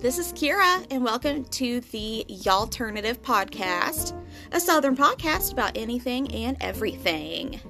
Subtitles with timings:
[0.00, 4.18] This is Kira, and welcome to the Y'allternative Podcast,
[4.50, 7.60] a Southern podcast about anything and everything.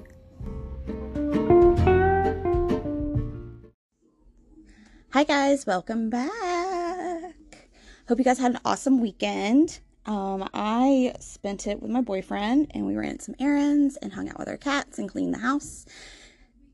[5.09, 7.69] Hi, guys, welcome back.
[8.07, 9.81] Hope you guys had an awesome weekend.
[10.05, 14.39] Um, I spent it with my boyfriend, and we ran some errands and hung out
[14.39, 15.85] with our cats and cleaned the house.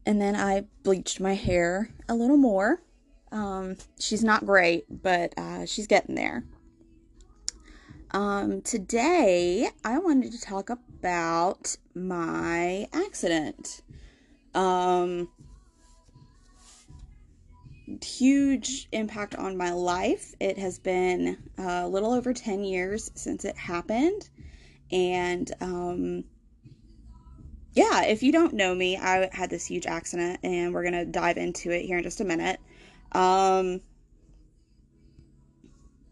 [0.06, 2.80] And then I bleached my hair a little more
[3.32, 6.44] um, she's not great, but uh, she's getting there.
[8.12, 13.82] Um, today, I wanted to talk about my accident.
[14.54, 15.30] Um,
[18.02, 20.34] huge impact on my life.
[20.40, 24.30] It has been a little over 10 years since it happened.
[24.92, 26.24] And, um,
[27.74, 31.06] yeah, if you don't know me, I had this huge accident, and we're going to
[31.06, 32.60] dive into it here in just a minute.
[33.12, 33.82] Um,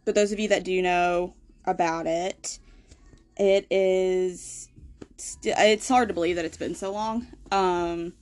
[0.06, 1.34] but those of you that do know
[1.66, 2.60] about it,
[3.38, 4.70] it is
[5.18, 7.28] st- it's hard to believe that it's been so long.
[7.52, 8.14] Um,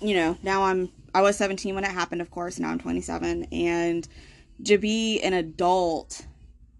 [0.00, 3.44] you know, now I'm I was 17 when it happened, of course, now I'm 27
[3.50, 4.06] and
[4.64, 6.26] to be an adult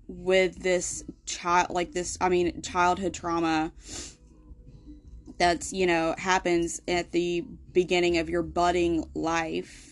[0.07, 3.73] with this child like this, I mean, childhood trauma
[5.39, 9.90] that's, you know, happens at the beginning of your budding life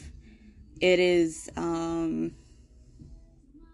[0.80, 2.32] it is um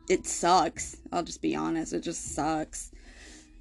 [0.08, 0.98] it sucks.
[1.12, 1.94] I'll just be honest.
[1.94, 2.92] It just sucks.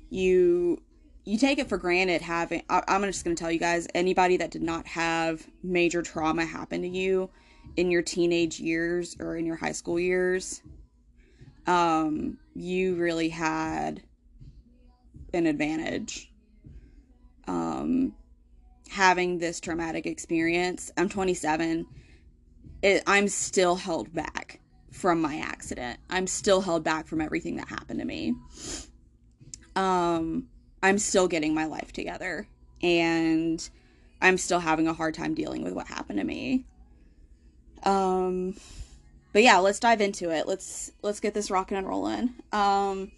[0.10, 0.82] You
[1.26, 4.38] you take it for granted having I, I'm just going to tell you guys anybody
[4.38, 7.30] that did not have major trauma happen to you
[7.78, 10.62] in your teenage years or in your high school years
[11.66, 14.04] um you really had
[15.34, 16.30] an advantage
[17.48, 18.14] um
[18.94, 20.92] having this traumatic experience.
[20.98, 21.86] I'm 27
[22.84, 24.60] it, I'm still held back
[24.92, 26.00] from my accident.
[26.10, 28.36] I'm still held back from everything that happened to me.
[29.76, 30.50] Um,
[30.84, 32.48] I'm still getting my life together
[32.84, 33.68] and
[34.22, 36.66] I'm still having a hard time dealing with what happened to me.
[37.84, 38.56] Um,
[39.32, 40.48] but yeah, let's dive into it.
[40.48, 42.36] Let's let's get this rocking and rolling.
[42.52, 43.12] Um,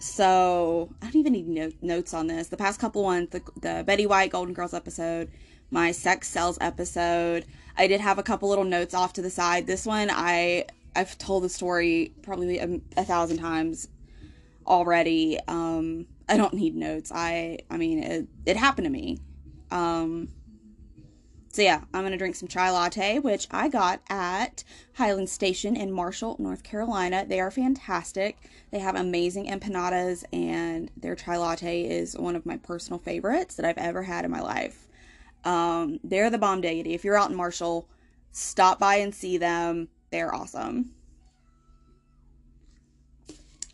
[0.00, 2.48] so I don't even need no- notes on this.
[2.48, 5.30] The past couple ones, the the Betty White Golden Girls episode,
[5.70, 7.46] my sex sells episode.
[7.80, 9.66] I did have a couple little notes off to the side.
[9.66, 13.88] This one, I I've told the story probably a, a thousand times
[14.66, 15.38] already.
[15.48, 17.10] Um, I don't need notes.
[17.12, 19.16] I I mean it, it happened to me.
[19.70, 20.28] Um,
[21.48, 25.90] so yeah, I'm gonna drink some chai latte, which I got at Highland Station in
[25.90, 27.24] Marshall, North Carolina.
[27.26, 28.36] They are fantastic.
[28.70, 33.64] They have amazing empanadas, and their chai latte is one of my personal favorites that
[33.64, 34.86] I've ever had in my life.
[35.44, 36.94] Um, they're the bomb deity.
[36.94, 37.88] If you're out in Marshall,
[38.32, 39.88] stop by and see them.
[40.10, 40.92] They're awesome.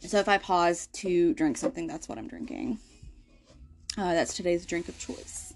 [0.01, 2.79] So if I pause to drink something, that's what I'm drinking.
[3.99, 5.55] Uh, that's today's drink of choice.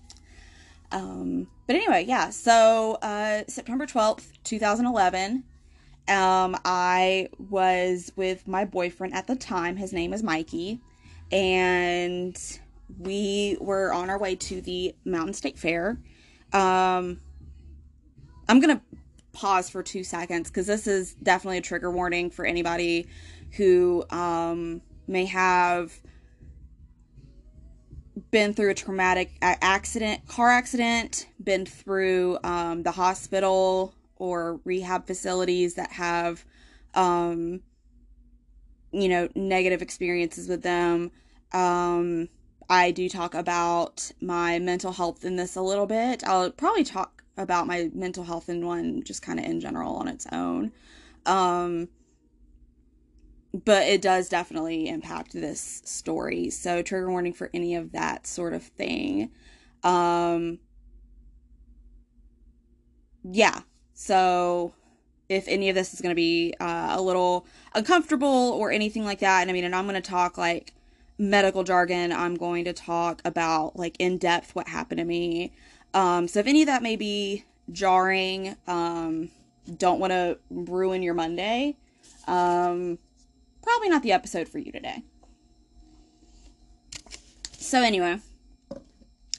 [0.93, 2.31] Um, but anyway, yeah.
[2.31, 5.45] So uh, September 12th, 2011,
[6.09, 9.77] um, I was with my boyfriend at the time.
[9.77, 10.81] His name is Mikey.
[11.31, 12.37] And
[12.99, 16.01] we were on our way to the Mountain State Fair.
[16.53, 17.21] Um,
[18.49, 18.83] I'm going to
[19.33, 23.07] pause for two seconds because this is definitely a trigger warning for anybody
[23.57, 25.93] who um, may have
[28.31, 35.75] been through a traumatic accident, car accident, been through um, the hospital or rehab facilities
[35.75, 36.45] that have,
[36.95, 37.61] um,
[38.93, 41.11] you know, negative experiences with them.
[41.53, 42.29] Um,
[42.71, 46.23] I do talk about my mental health in this a little bit.
[46.25, 50.07] I'll probably talk about my mental health in one just kind of in general on
[50.07, 50.71] its own.
[51.27, 51.89] Um,
[53.53, 56.49] but it does definitely impact this story.
[56.51, 59.33] So trigger warning for any of that sort of thing.
[59.83, 60.61] Um,
[63.25, 63.63] yeah.
[63.95, 64.75] So
[65.29, 69.19] if any of this is going to be uh, a little uncomfortable or anything like
[69.19, 70.73] that, and I mean, and I'm going to talk like
[71.21, 72.13] medical jargon.
[72.13, 75.53] I'm going to talk about like in depth what happened to me.
[75.93, 79.31] Um, so if any of that may be jarring, um,
[79.77, 81.77] don't want to ruin your Monday,
[82.27, 82.99] um,
[83.63, 85.03] probably not the episode for you today.
[87.53, 88.19] So anyway,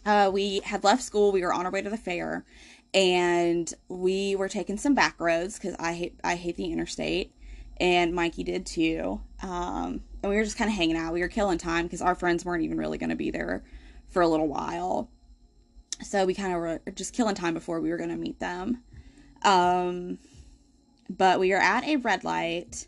[0.05, 1.31] uh, we had left school.
[1.31, 2.45] We were on our way to the fair,
[2.93, 7.33] and we were taking some back roads because I hate I hate the interstate,
[7.77, 9.21] and Mikey did too.
[9.41, 11.13] Um, and we were just kind of hanging out.
[11.13, 13.63] We were killing time because our friends weren't even really going to be there
[14.09, 15.09] for a little while.
[16.03, 18.83] So we kind of were just killing time before we were going to meet them.
[19.43, 20.19] Um,
[21.09, 22.87] but we were at a red light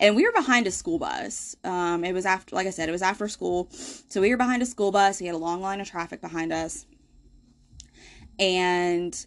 [0.00, 1.56] and we were behind a school bus.
[1.64, 4.62] Um, it was after, like I said, it was after school, so we were behind
[4.62, 5.20] a school bus.
[5.20, 6.86] We had a long line of traffic behind us,
[8.38, 9.26] and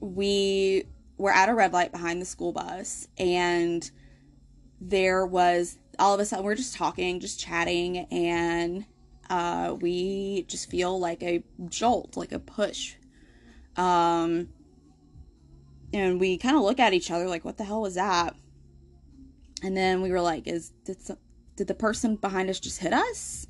[0.00, 0.84] we
[1.18, 3.90] were at a red light behind the school bus, and
[4.88, 8.84] there was all of a sudden we're just talking, just chatting, and
[9.30, 12.96] uh, we just feel like a jolt, like a push.
[13.76, 14.48] Um,
[15.92, 18.34] and we kind of look at each other like, what the hell was that?
[19.62, 20.98] And then we were like, is did
[21.54, 23.46] did the person behind us just hit us?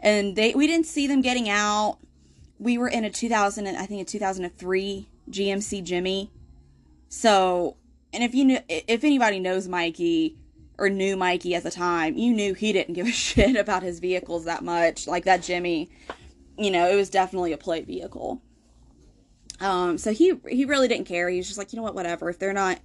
[0.00, 1.98] And they we didn't see them getting out.
[2.58, 6.32] We were in a 2000 I think a 2003 GMC Jimmy.
[7.08, 7.76] So,
[8.14, 10.36] and if you knew if anybody knows Mikey
[10.78, 13.98] or knew Mikey at the time, you knew he didn't give a shit about his
[13.98, 15.06] vehicles that much.
[15.06, 15.90] Like that Jimmy,
[16.56, 18.40] you know, it was definitely a plate vehicle.
[19.60, 21.28] Um, so he he really didn't care.
[21.28, 22.30] He was just like, you know what, whatever.
[22.30, 22.78] If they're not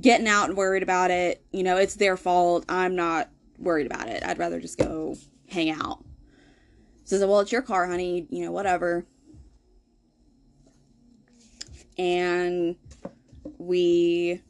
[0.00, 2.64] getting out and worried about it, you know, it's their fault.
[2.68, 3.28] I'm not
[3.58, 4.22] worried about it.
[4.24, 5.16] I'd rather just go
[5.48, 6.04] hang out.
[7.04, 8.26] So I said, well, it's your car, honey.
[8.30, 9.06] You know, whatever.
[11.98, 12.76] And
[13.58, 14.42] we,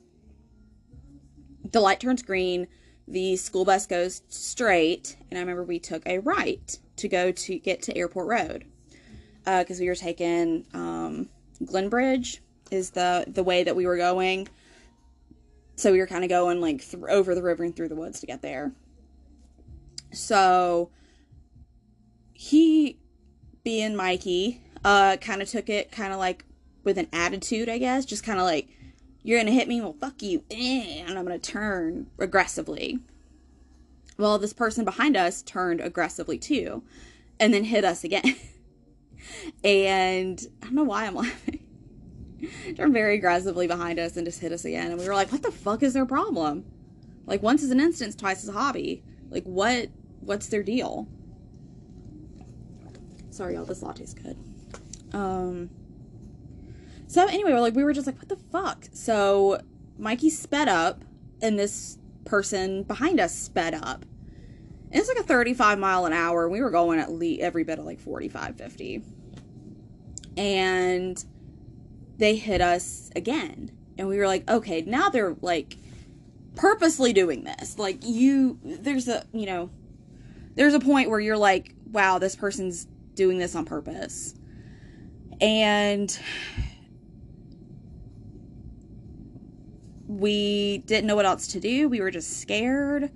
[1.77, 2.67] the light turns green.
[3.07, 7.59] The school bus goes straight, and I remember we took a right to go to
[7.59, 8.65] get to Airport Road
[9.45, 11.29] because uh, we were taking um,
[11.63, 12.41] Glenbridge
[12.71, 14.49] is the the way that we were going.
[15.77, 18.21] So we were kind of going like th- over the river and through the woods
[18.21, 18.73] to get there.
[20.13, 20.91] So
[22.33, 22.99] he,
[23.63, 26.47] being Mikey, uh, kind of took it kind of like
[26.85, 28.71] with an attitude, I guess, just kind of like,
[29.27, 33.01] you're gonna hit me, well, fuck you, and I'm gonna turn aggressively.
[34.17, 36.85] Well, this person behind us turned aggressively too,
[37.41, 38.37] and then hit us again.
[39.65, 41.59] and I don't know why I'm laughing.
[42.77, 44.93] Turned very aggressively behind us and just hit us again.
[44.93, 46.65] And we were like, what the fuck is their problem?
[47.27, 49.03] Like once is an instance, twice is a hobby.
[49.29, 49.89] Like what
[50.21, 51.09] what's their deal?
[53.31, 54.39] Sorry y'all, this latte's good.
[55.13, 55.71] Um
[57.17, 58.89] so anyway, we're like we were just like, what the fuck?
[58.93, 59.63] So
[59.99, 61.03] Mikey sped up
[61.41, 61.97] and this
[62.27, 64.05] person behind us sped up.
[64.91, 66.47] And it's like a 35 mile an hour.
[66.47, 69.03] We were going at least every bit of like 45, 50.
[70.37, 71.25] And
[72.19, 73.71] they hit us again.
[73.97, 75.79] And we were like, okay, now they're like
[76.55, 77.79] purposely doing this.
[77.79, 79.71] Like you there's a, you know,
[80.55, 84.35] there's a point where you're like, wow, this person's doing this on purpose.
[85.41, 86.19] And
[90.07, 91.89] we didn't know what else to do.
[91.89, 93.11] We were just scared.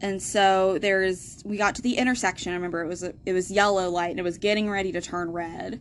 [0.00, 2.52] And so there's we got to the intersection.
[2.52, 5.00] I remember it was a, it was yellow light and it was getting ready to
[5.00, 5.80] turn red.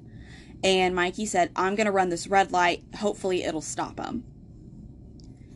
[0.61, 2.83] And Mikey said, I'm going to run this red light.
[2.97, 4.25] Hopefully, it'll stop him.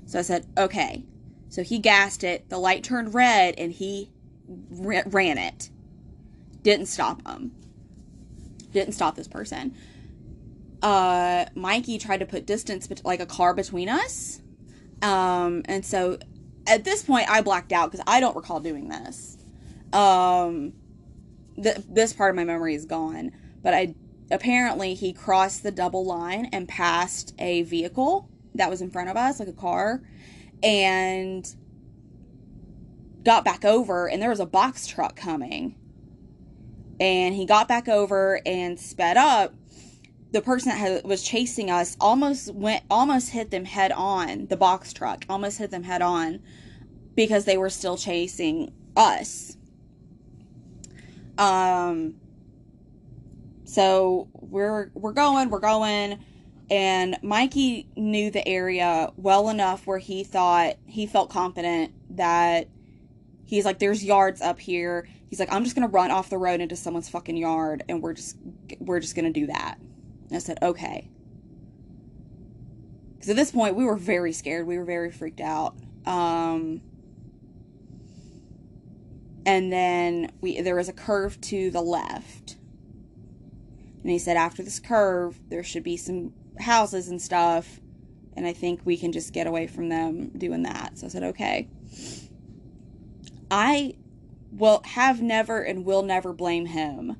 [0.05, 1.03] So I said, okay.
[1.49, 2.47] So he gassed it.
[2.49, 4.11] The light turned red and he
[4.47, 5.69] ran it.
[6.61, 7.51] Didn't stop him.
[8.71, 9.75] Didn't stop this person.
[10.81, 14.41] Uh, Mikey tried to put distance, like a car between us.
[15.03, 16.17] Um, and so
[16.65, 19.37] at this point, I blacked out because I don't recall doing this.
[19.91, 20.73] Um,
[21.61, 23.95] th- this part of my memory is gone, but I
[24.31, 29.17] apparently he crossed the double line and passed a vehicle that was in front of
[29.17, 30.01] us, like a car,
[30.63, 31.53] and
[33.23, 35.75] got back over, and there was a box truck coming.
[36.99, 39.53] And he got back over and sped up.
[40.33, 44.47] The person that had, was chasing us almost went, almost hit them head on.
[44.47, 46.41] The box truck almost hit them head on
[47.15, 49.57] because they were still chasing us.
[51.37, 52.15] Um,
[53.65, 56.19] so we're we're going, we're going,
[56.69, 62.67] and Mikey knew the area well enough where he thought he felt confident that
[63.45, 65.07] he's like, there's yards up here.
[65.29, 68.13] He's like, I'm just gonna run off the road into someone's fucking yard, and we're
[68.13, 68.37] just
[68.79, 69.79] we're just gonna do that.
[70.33, 71.11] And I said, okay.
[73.13, 74.65] Because at this point, we were very scared.
[74.65, 75.75] We were very freaked out.
[76.07, 76.81] Um,
[79.45, 82.57] and then we there was a curve to the left
[84.01, 87.79] and he said, after this curve, there should be some houses and stuff.
[88.35, 90.97] And I think we can just get away from them doing that.
[90.97, 91.69] So I said, okay.
[93.51, 93.97] I
[94.51, 97.17] will have never and will never blame him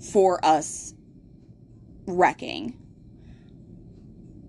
[0.00, 0.94] for us
[2.06, 2.78] wrecking.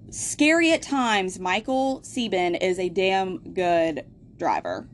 [0.09, 4.05] Scary at times, Michael Sieben is a damn good
[4.37, 4.87] driver.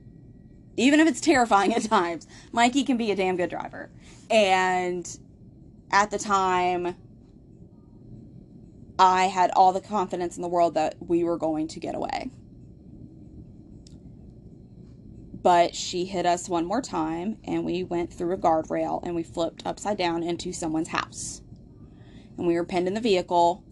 [0.78, 3.92] Even if it's terrifying at times, Mikey can be a damn good driver.
[4.30, 5.20] And
[5.92, 6.96] at the time,
[8.98, 12.32] I had all the confidence in the world that we were going to get away.
[15.42, 19.24] but she hit us one more time and we went through a guardrail and we
[19.24, 21.42] flipped upside down into someone's house
[22.40, 23.64] and we were pinned in the vehicle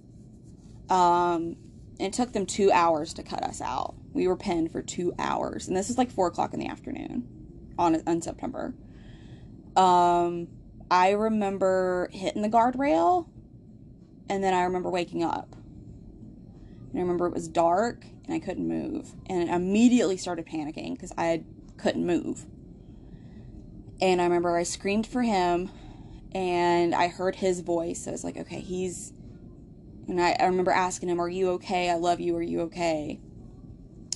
[0.90, 1.56] um,
[2.00, 5.68] it took them two hours to cut us out we were pinned for two hours
[5.68, 7.28] and this is like four o'clock in the afternoon
[7.78, 8.74] on, on september
[9.76, 10.48] um,
[10.92, 13.28] i remember hitting the guardrail
[14.30, 15.56] and then i remember waking up
[16.92, 19.14] and i remember it was dark and I couldn't move.
[19.28, 21.44] And I immediately started panicking because I
[21.78, 22.46] couldn't move.
[24.02, 25.72] And I remember I screamed for him
[26.34, 28.04] and I heard his voice.
[28.04, 29.14] So I was like, okay, he's.
[30.08, 31.90] And I, I remember asking him, Are you okay?
[31.90, 32.36] I love you.
[32.36, 33.20] Are you okay?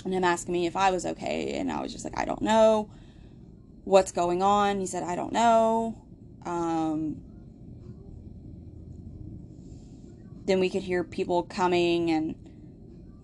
[0.03, 1.53] And him asking me if I was okay.
[1.53, 2.89] And I was just like, I don't know
[3.83, 4.79] what's going on.
[4.79, 5.97] He said, I don't know.
[6.45, 7.21] Um,
[10.45, 12.35] then we could hear people coming and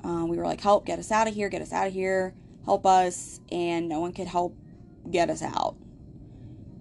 [0.04, 2.34] um, we were like, help, get us out of here, get us out of here,
[2.66, 3.40] help us.
[3.52, 4.56] And no one could help
[5.10, 5.76] get us out.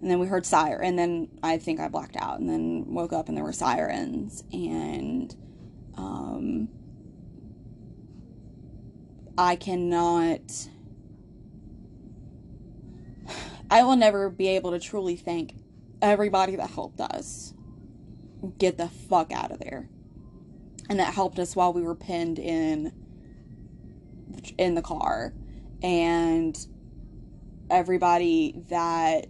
[0.00, 3.12] And then we heard siren, and then I think I blacked out, and then woke
[3.12, 5.34] up and there were sirens, and
[5.96, 6.68] um,
[9.38, 10.68] I cannot.
[13.70, 15.54] I will never be able to truly thank
[16.00, 17.52] everybody that helped us
[18.58, 19.88] get the fuck out of there,
[20.88, 22.92] and that helped us while we were pinned in
[24.58, 25.32] in the car
[25.82, 26.66] and
[27.70, 29.26] everybody that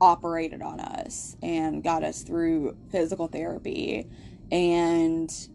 [0.00, 4.06] operated on us and got us through physical therapy
[4.50, 5.48] and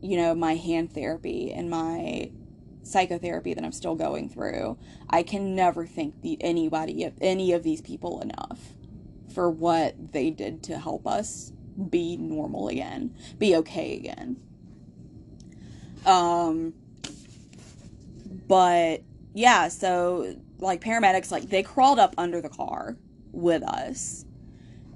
[0.00, 2.30] you know my hand therapy and my
[2.82, 4.76] psychotherapy that I'm still going through.
[5.08, 8.74] I can never thank the anybody of any of these people enough
[9.32, 11.52] for what they did to help us
[11.88, 14.36] be normal again, be okay again.
[16.04, 16.74] Um
[18.48, 19.02] but
[19.34, 22.96] yeah, so like paramedics, like they crawled up under the car
[23.32, 24.24] with us.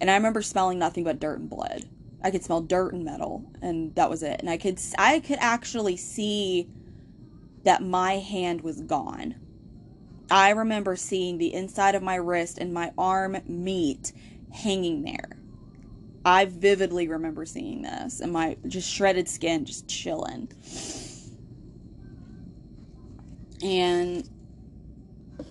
[0.00, 1.84] And I remember smelling nothing but dirt and blood.
[2.22, 4.40] I could smell dirt and metal, and that was it.
[4.40, 6.68] And I could I could actually see
[7.64, 9.36] that my hand was gone.
[10.30, 14.12] I remember seeing the inside of my wrist and my arm meat
[14.52, 15.38] hanging there.
[16.24, 20.48] I vividly remember seeing this and my just shredded skin just chilling
[23.62, 24.28] and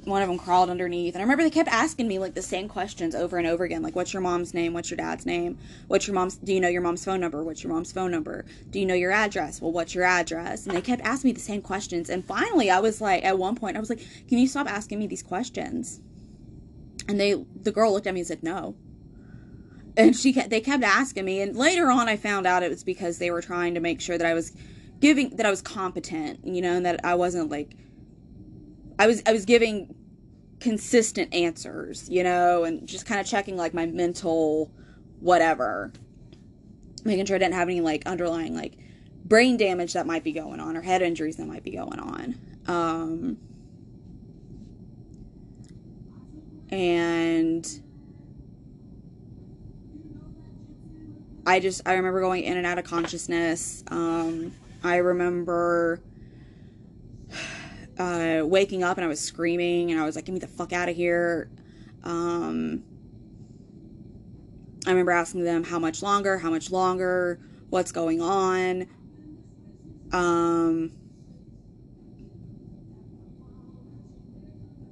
[0.06, 1.16] one of them crawled underneath.
[1.16, 3.82] And i remember they kept asking me like the same questions over and over again
[3.82, 4.74] like what's your mom's name?
[4.74, 5.58] What's your dad's name?
[5.88, 7.44] What's your mom's do you know your mom's phone number?
[7.44, 8.46] What's your mom's phone number?
[8.70, 9.62] Do you know your address?
[9.62, 10.66] Well what's your address?
[10.66, 12.10] And they kept asking me the same questions.
[12.10, 15.00] And finally i was like at one point i was like can you stop asking
[15.00, 16.02] me these questions?
[17.08, 18.76] And they the girl looked at me and said no.
[19.98, 21.42] And she they kept asking me.
[21.42, 24.18] And later on i found out it was because they were trying to make sure
[24.18, 24.54] that i was
[25.00, 27.76] giving that i was competent you know and that i wasn't like
[28.98, 29.94] I was I was giving
[30.60, 34.72] consistent answers, you know, and just kind of checking like my mental
[35.20, 35.92] whatever.
[37.04, 38.78] Making sure I didn't have any like underlying like
[39.26, 42.36] brain damage that might be going on or head injuries that might be going on.
[42.68, 43.38] Um
[46.70, 47.68] and
[51.46, 53.84] I just I remember going in and out of consciousness.
[53.90, 56.02] Um I remember
[57.98, 60.74] uh, waking up and I was screaming and I was like, "Get me the fuck
[60.74, 61.50] out of here!"
[62.04, 62.84] Um,
[64.86, 68.88] I remember asking them how much longer, how much longer, what's going on.
[70.12, 70.92] Um,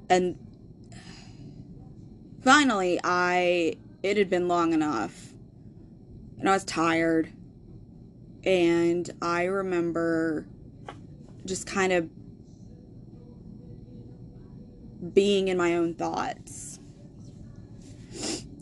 [0.09, 0.37] and
[2.41, 5.33] finally, I it had been long enough,
[6.39, 7.31] and I was tired,
[8.43, 10.47] and I remember
[11.45, 12.09] just kind of
[15.11, 16.79] being in my own thoughts.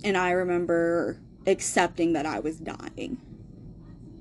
[0.03, 3.21] And I remember accepting that I was dying.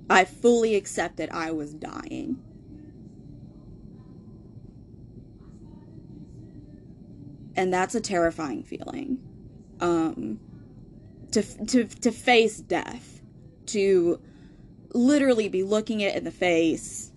[0.08, 2.42] I fully accepted I was dying.
[7.56, 9.18] And that's a terrifying feeling.
[9.80, 10.40] Um,
[11.32, 13.22] to, to, to face death,
[13.66, 14.20] to
[14.92, 17.09] literally be looking it in the face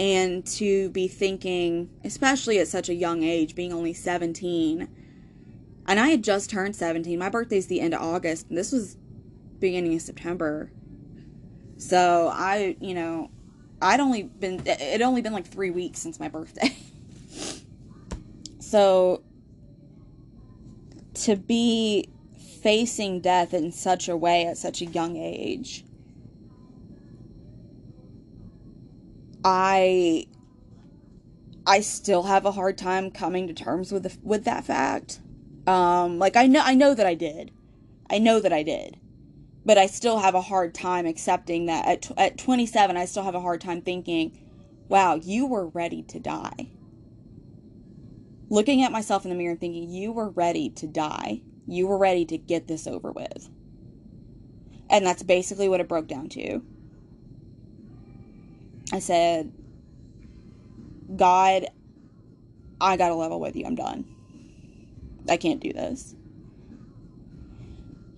[0.00, 4.88] and to be thinking, especially at such a young age, being only 17.
[5.86, 7.18] And I had just turned 17.
[7.18, 8.96] My birthday's the end of August, and this was
[9.58, 10.72] beginning of September.
[11.76, 13.30] So I, you know,
[13.82, 16.74] I'd only been, it only been like three weeks since my birthday.
[18.58, 19.22] so
[21.12, 22.08] to be
[22.62, 25.84] facing death in such a way at such a young age
[29.44, 30.26] I
[31.66, 35.20] I still have a hard time coming to terms with the, with that fact.
[35.66, 37.52] Um, like I know I know that I did.
[38.10, 38.98] I know that I did.
[39.64, 43.34] But I still have a hard time accepting that at at 27 I still have
[43.34, 44.32] a hard time thinking,
[44.88, 46.72] "Wow, you were ready to die."
[48.50, 51.42] Looking at myself in the mirror and thinking, "You were ready to die.
[51.66, 53.50] You were ready to get this over with."
[54.90, 56.62] And that's basically what it broke down to.
[58.92, 59.52] I said,
[61.14, 61.66] God,
[62.80, 63.66] I got to level with you.
[63.66, 64.04] I'm done.
[65.28, 66.14] I can't do this.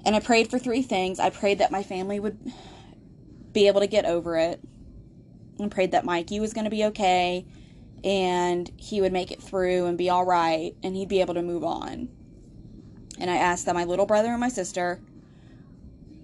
[0.04, 1.20] And I prayed for three things.
[1.20, 2.38] I prayed that my family would
[3.52, 4.60] be able to get over it.
[5.58, 7.44] And prayed that Mikey was going to be okay
[8.02, 11.42] and he would make it through and be all right and he'd be able to
[11.42, 12.08] move on.
[13.18, 15.00] And I asked that my little brother and my sister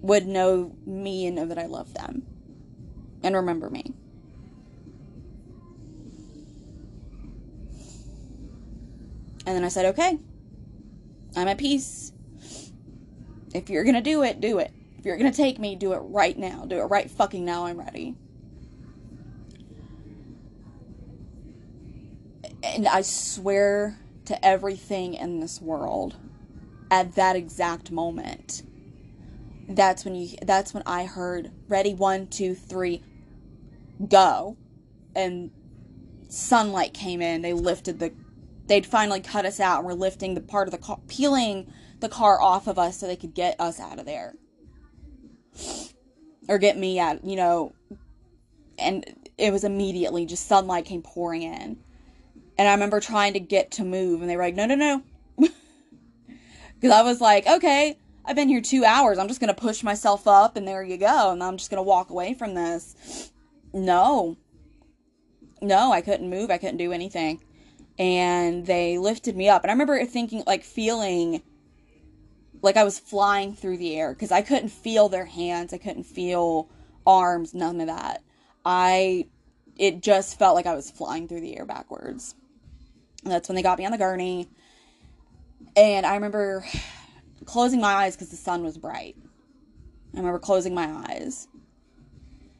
[0.01, 2.25] would know me and know that I love them
[3.23, 3.93] and remember me.
[9.49, 10.19] And then I said, okay,
[11.35, 12.11] I'm at peace.
[13.51, 14.71] If you're going to do it, do it.
[14.99, 16.65] If you're going to take me, do it right now.
[16.67, 17.65] Do it right fucking now.
[17.65, 18.15] I'm ready.
[22.61, 26.15] And I swear to everything in this world
[26.91, 28.61] at that exact moment
[29.67, 33.03] that's when you that's when I heard ready one two three
[34.07, 34.57] go
[35.15, 35.51] and
[36.27, 38.11] sunlight came in they lifted the
[38.69, 42.07] they'd finally cut us out and were lifting the part of the car peeling the
[42.07, 44.35] car off of us so they could get us out of there
[46.47, 47.73] or get me out you know
[48.77, 51.77] and it was immediately just sunlight came pouring in
[52.57, 55.01] and i remember trying to get to move and they were like no no no
[55.37, 57.97] because i was like okay
[58.29, 59.17] I've been here two hours.
[59.17, 61.31] I'm just going to push myself up and there you go.
[61.31, 63.31] And I'm just going to walk away from this.
[63.73, 64.37] No.
[65.63, 66.51] No, I couldn't move.
[66.51, 67.41] I couldn't do anything.
[67.99, 69.63] And they lifted me up.
[69.63, 71.43] And I remember thinking, like, feeling
[72.61, 75.73] like I was flying through the air because I couldn't feel their hands.
[75.73, 76.69] I couldn't feel
[77.05, 78.23] arms, none of that.
[78.65, 79.27] I,
[79.77, 82.35] it just felt like I was flying through the air backwards.
[83.23, 84.49] And that's when they got me on the gurney.
[85.75, 86.65] And I remember
[87.45, 89.17] closing my eyes because the sun was bright.
[90.13, 91.47] I remember closing my eyes.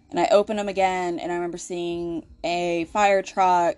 [0.09, 3.77] And I opened them again, and I remember seeing a fire truck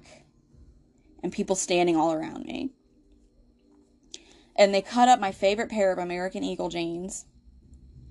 [1.23, 2.71] and people standing all around me.
[4.55, 7.25] And they cut up my favorite pair of American Eagle jeans.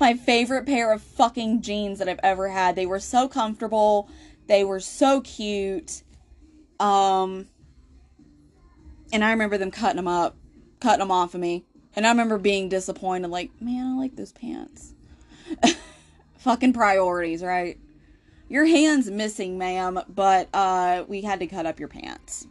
[0.00, 2.76] my favorite pair of fucking jeans that I've ever had.
[2.76, 4.08] They were so comfortable.
[4.46, 6.02] They were so cute.
[6.80, 7.46] Um,
[9.12, 10.36] and I remember them cutting them up
[10.80, 11.64] cutting them off of me.
[11.96, 14.94] And I remember being disappointed, like, man, I like those pants.
[16.38, 17.78] Fucking priorities, right?
[18.48, 22.46] Your hand's missing, ma'am, but uh, we had to cut up your pants.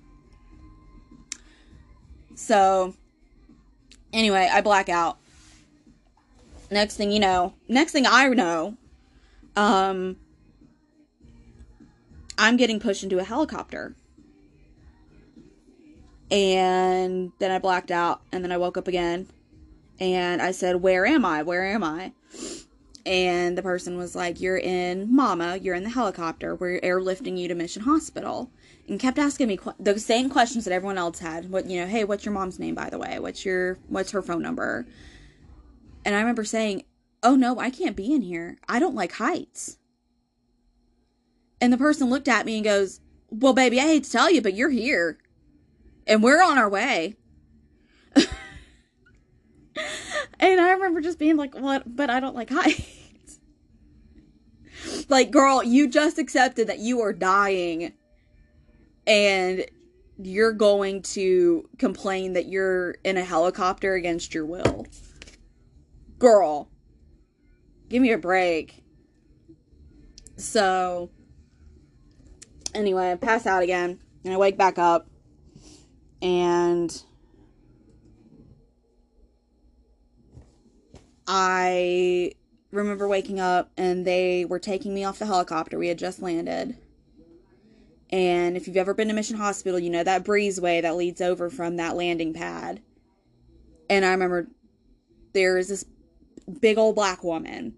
[2.36, 2.94] So,
[4.14, 5.18] anyway, I black out.
[6.70, 8.76] Next thing you know, next thing I know,
[9.56, 10.18] um,
[12.38, 13.96] I'm getting pushed into a helicopter
[16.30, 19.28] and then I blacked out and then I woke up again
[20.00, 21.44] and I said, "Where am I?
[21.44, 22.12] Where am I?"
[23.08, 25.58] And the person was like, "You're in Mama.
[25.62, 26.56] You're in the helicopter.
[26.56, 28.52] We're airlifting you to Mission Hospital."
[28.88, 31.50] And kept asking me qu- the same questions that everyone else had.
[31.50, 31.88] What you know?
[31.88, 33.18] Hey, what's your mom's name, by the way?
[33.20, 34.86] What's your what's her phone number?
[36.04, 36.84] And I remember saying,
[37.24, 38.58] "Oh no, I can't be in here.
[38.68, 39.78] I don't like heights."
[41.62, 44.42] And the person looked at me and goes, "Well, baby, I hate to tell you,
[44.42, 45.18] but you're here."
[46.08, 47.16] and we're on our way.
[48.16, 48.28] and
[50.40, 51.96] I remember just being like, "What?
[51.96, 52.96] But I don't like heights."
[55.10, 57.94] Like, girl, you just accepted that you are dying,
[59.06, 59.66] and
[60.18, 64.88] you're going to complain that you're in a helicopter against your will.
[66.20, 66.70] Girl,
[67.90, 68.84] give me a break.
[70.36, 71.10] So,
[72.74, 75.08] anyway, I pass out again, and I wake back up
[76.22, 77.04] and
[81.28, 82.32] I
[82.72, 85.78] remember waking up and they were taking me off the helicopter.
[85.78, 86.78] We had just landed.
[88.10, 91.50] And if you've ever been to Mission Hospital, you know that breezeway that leads over
[91.50, 92.82] from that landing pad.
[93.90, 94.48] And I remember
[95.34, 95.86] there is this
[96.62, 97.76] big old black woman.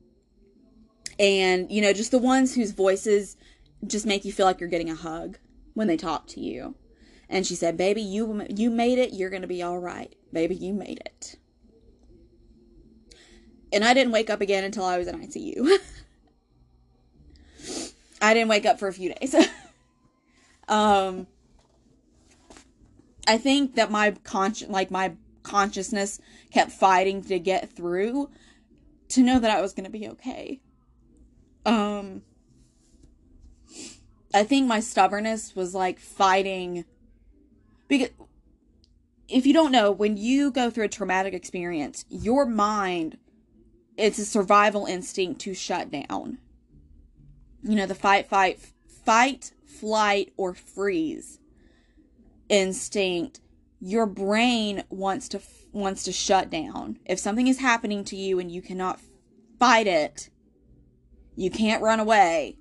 [1.17, 3.35] And, you know, just the ones whose voices
[3.85, 5.37] just make you feel like you're getting a hug
[5.73, 6.75] when they talk to you.
[7.29, 9.13] And she said, "Baby, you you made it.
[9.13, 10.15] You're going to be all right.
[10.33, 11.37] Baby, you made it."
[13.71, 15.77] And I didn't wake up again until I was in ICU.
[18.21, 19.35] I didn't wake up for a few days.
[20.67, 21.27] um,
[23.27, 26.19] I think that my conscious, like my consciousness,
[26.51, 28.29] kept fighting to get through
[29.09, 30.59] to know that I was gonna be okay.
[31.65, 32.23] Um,
[34.33, 36.85] I think my stubbornness was like fighting
[37.87, 38.09] because
[39.27, 43.17] if you don't know, when you go through a traumatic experience, your mind
[43.99, 46.37] it's a survival instinct to shut down.
[47.61, 51.39] You know, the fight, fight, fight, flight, or freeze
[52.47, 53.41] instinct.
[53.81, 56.97] Your brain wants to wants to shut down.
[57.05, 58.99] If something is happening to you and you cannot
[59.59, 60.29] fight it,
[61.35, 62.57] you can't run away,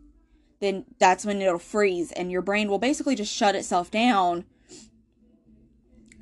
[0.61, 4.45] then that's when it'll freeze and your brain will basically just shut itself down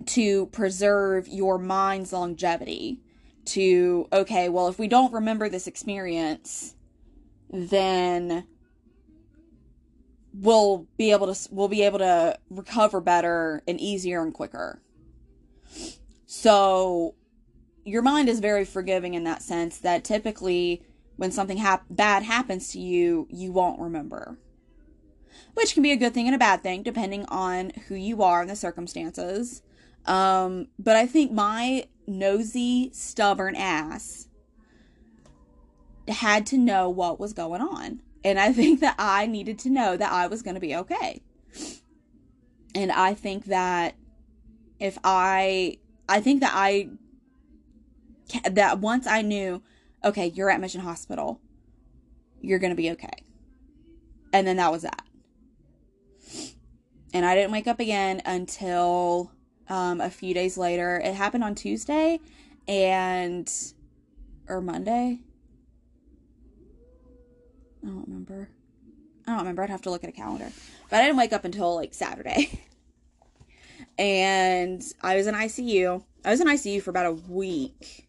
[0.05, 3.01] to preserve your mind's longevity
[3.47, 6.75] to okay well if we don't remember this experience
[7.51, 8.47] then
[10.41, 14.81] we'll be able to we'll be able to recover better and easier and quicker.
[16.27, 17.15] So
[17.85, 20.83] your mind is very forgiving in that sense that typically
[21.17, 24.39] when something hap- bad happens to you you won't remember.
[25.55, 28.43] Which can be a good thing and a bad thing depending on who you are
[28.43, 29.63] and the circumstances
[30.07, 34.29] um, but I think my nosy, stubborn ass
[36.09, 38.01] had to know what was going on.
[38.25, 41.23] And I think that I needed to know that I was going to be okay.
[42.75, 43.95] And I think that
[44.79, 46.91] if I, I think that I,
[48.51, 49.63] that once I knew,
[50.05, 51.41] okay, you're at Mission Hospital,
[52.41, 53.25] you're going to be okay.
[54.33, 55.03] And then that was that.
[57.15, 59.33] And I didn't wake up again until
[59.69, 61.01] um, a few days later.
[61.03, 62.21] It happened on Tuesday
[62.69, 63.51] and
[64.49, 65.21] or Monday.
[67.83, 68.49] I don't remember.
[69.27, 69.63] I don't remember.
[69.63, 70.51] I'd have to look at a calendar.
[70.91, 72.61] But I didn't wake up until like Saturday.
[73.99, 76.03] and I was in ICU.
[76.25, 78.09] I was in ICU for about a week.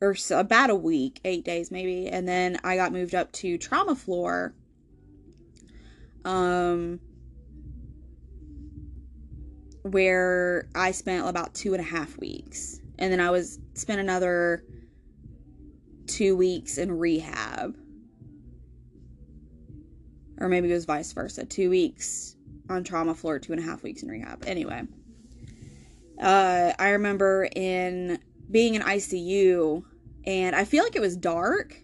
[0.00, 2.08] Or so, about a week, eight days maybe.
[2.08, 4.54] And then I got moved up to trauma floor.
[6.24, 7.00] Um,
[9.84, 12.80] where I spent about two and a half weeks.
[12.98, 14.64] And then I was spent another
[16.06, 17.76] two weeks in rehab.
[20.38, 21.44] Or maybe it was vice versa.
[21.44, 22.34] Two weeks
[22.70, 24.44] on trauma floor, two and a half weeks in rehab.
[24.46, 24.84] Anyway.
[26.20, 28.18] Uh, I remember in
[28.50, 29.84] being in ICU
[30.24, 31.76] and I feel like it was dark.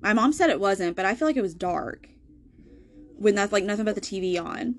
[0.00, 2.08] My mom said it wasn't, but I feel like it was dark.
[3.16, 4.76] When that's like nothing but the TV on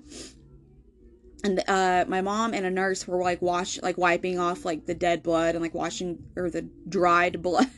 [1.42, 4.94] and uh my mom and a nurse were like wash like wiping off like the
[4.94, 7.68] dead blood and like washing or the dried blood.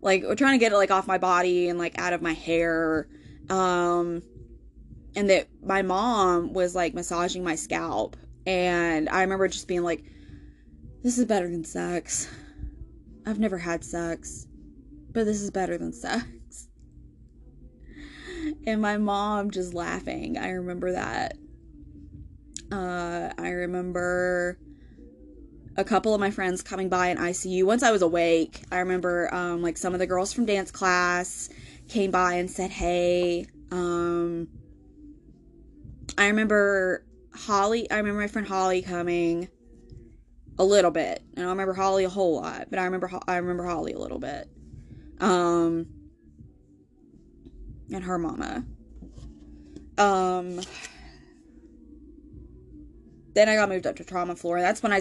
[0.00, 2.32] Like we're trying to get it like off my body and like out of my
[2.32, 3.08] hair.
[3.48, 4.22] Um
[5.14, 8.16] and that my mom was like massaging my scalp.
[8.46, 10.04] And i remember just being like
[11.02, 12.28] this is better than sex.
[13.26, 14.46] I've never had sex
[15.12, 16.26] but this is better than sex.
[18.66, 20.36] And my mom just laughing.
[20.36, 21.36] I remember that
[22.72, 24.58] uh, I remember
[25.76, 27.64] a couple of my friends coming by in ICU.
[27.64, 31.48] Once I was awake, I remember um, like some of the girls from dance class
[31.88, 34.48] came by and said, "Hey." Um,
[36.18, 37.04] I remember
[37.34, 37.90] Holly.
[37.90, 39.48] I remember my friend Holly coming
[40.58, 41.22] a little bit.
[41.36, 44.18] and I remember Holly a whole lot, but I remember I remember Holly a little
[44.18, 44.48] bit.
[45.20, 45.86] Um,
[47.92, 48.64] and her mama.
[49.98, 50.60] Um,
[53.34, 54.60] then I got moved up to trauma floor.
[54.60, 55.00] That's when I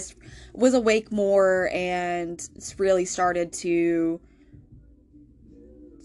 [0.53, 2.41] was awake more and
[2.77, 4.21] really started to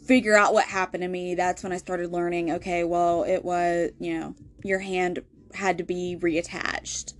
[0.05, 1.35] figure out what happened to me.
[1.35, 5.21] That's when I started learning okay, well, it was, you know, your hand
[5.55, 7.15] had to be reattached.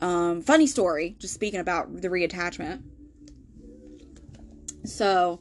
[0.00, 2.82] Um, funny story, just speaking about the reattachment.
[4.84, 5.40] So,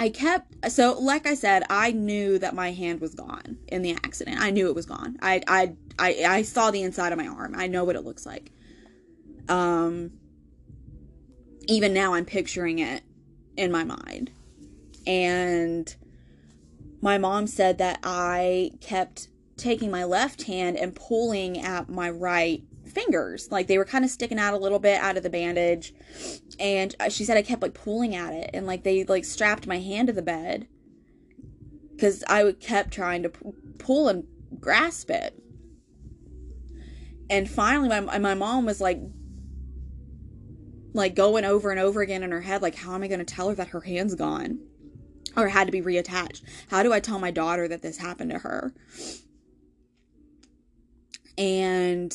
[0.00, 3.92] I kept so like I said, I knew that my hand was gone in the
[3.92, 4.40] accident.
[4.40, 5.18] I knew it was gone.
[5.20, 7.54] I I I I saw the inside of my arm.
[7.54, 8.50] I know what it looks like.
[9.50, 10.12] Um
[11.68, 13.02] even now I'm picturing it
[13.58, 14.30] in my mind.
[15.06, 15.94] And
[17.02, 22.62] my mom said that I kept taking my left hand and pulling at my right
[22.90, 23.48] fingers.
[23.50, 25.94] Like they were kind of sticking out a little bit out of the bandage.
[26.58, 29.66] And uh, she said I kept like pulling at it and like they like strapped
[29.66, 30.66] my hand to the bed
[31.94, 33.30] because I would kept trying to
[33.78, 34.24] pull and
[34.58, 35.40] grasp it.
[37.28, 39.00] And finally, my, my mom was like,
[40.92, 43.24] like going over and over again in her head, like, how am I going to
[43.24, 44.58] tell her that her hand's gone
[45.36, 46.42] or had to be reattached?
[46.68, 48.74] How do I tell my daughter that this happened to her?
[51.38, 52.12] And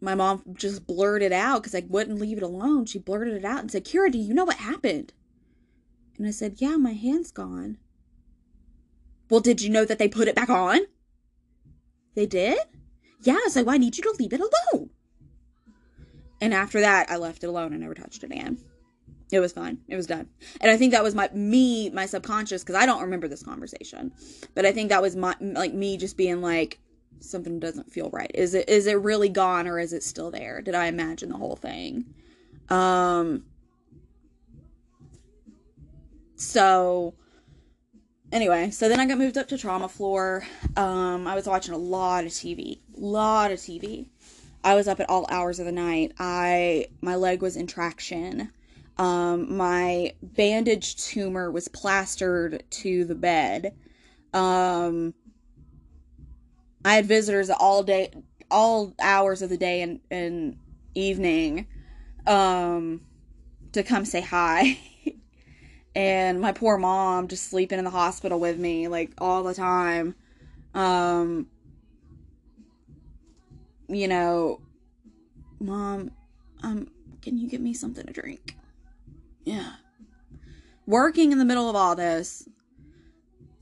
[0.00, 2.86] my mom just blurted out because I wouldn't leave it alone.
[2.86, 5.12] She blurted it out and said, Kira, do you know what happened?
[6.16, 7.78] And I said, Yeah, my hand's gone.
[9.30, 10.80] Well, did you know that they put it back on?
[12.14, 12.58] They did?
[13.22, 14.90] Yeah, so I need you to leave it alone.
[16.40, 18.58] And after that, I left it alone I never touched it again.
[19.30, 19.78] It was fine.
[19.88, 20.28] It was done.
[20.60, 24.12] And I think that was my me, my subconscious, because I don't remember this conversation.
[24.54, 26.78] But I think that was my like me just being like,
[27.20, 28.30] something doesn't feel right.
[28.34, 30.60] Is it is it really gone or is it still there?
[30.60, 32.04] Did I imagine the whole thing?
[32.68, 33.44] Um
[36.36, 37.14] so
[38.30, 40.46] anyway, so then I got moved up to trauma floor.
[40.76, 42.78] Um I was watching a lot of TV.
[42.96, 44.08] Lot of TV.
[44.64, 46.12] I was up at all hours of the night.
[46.18, 48.50] I my leg was in traction.
[48.98, 53.74] Um, my bandaged tumor was plastered to the bed.
[54.34, 55.14] Um,
[56.84, 58.12] I had visitors all day,
[58.50, 60.58] all hours of the day and, and
[60.94, 61.66] evening,
[62.26, 63.00] um,
[63.72, 64.78] to come say hi.
[65.94, 70.14] and my poor mom just sleeping in the hospital with me, like, all the time.
[70.74, 71.48] Um,
[73.88, 74.60] you know,
[75.60, 76.10] mom,
[76.62, 76.88] um,
[77.22, 78.56] can you get me something to drink?
[79.44, 79.72] Yeah.
[80.86, 82.48] Working in the middle of all this,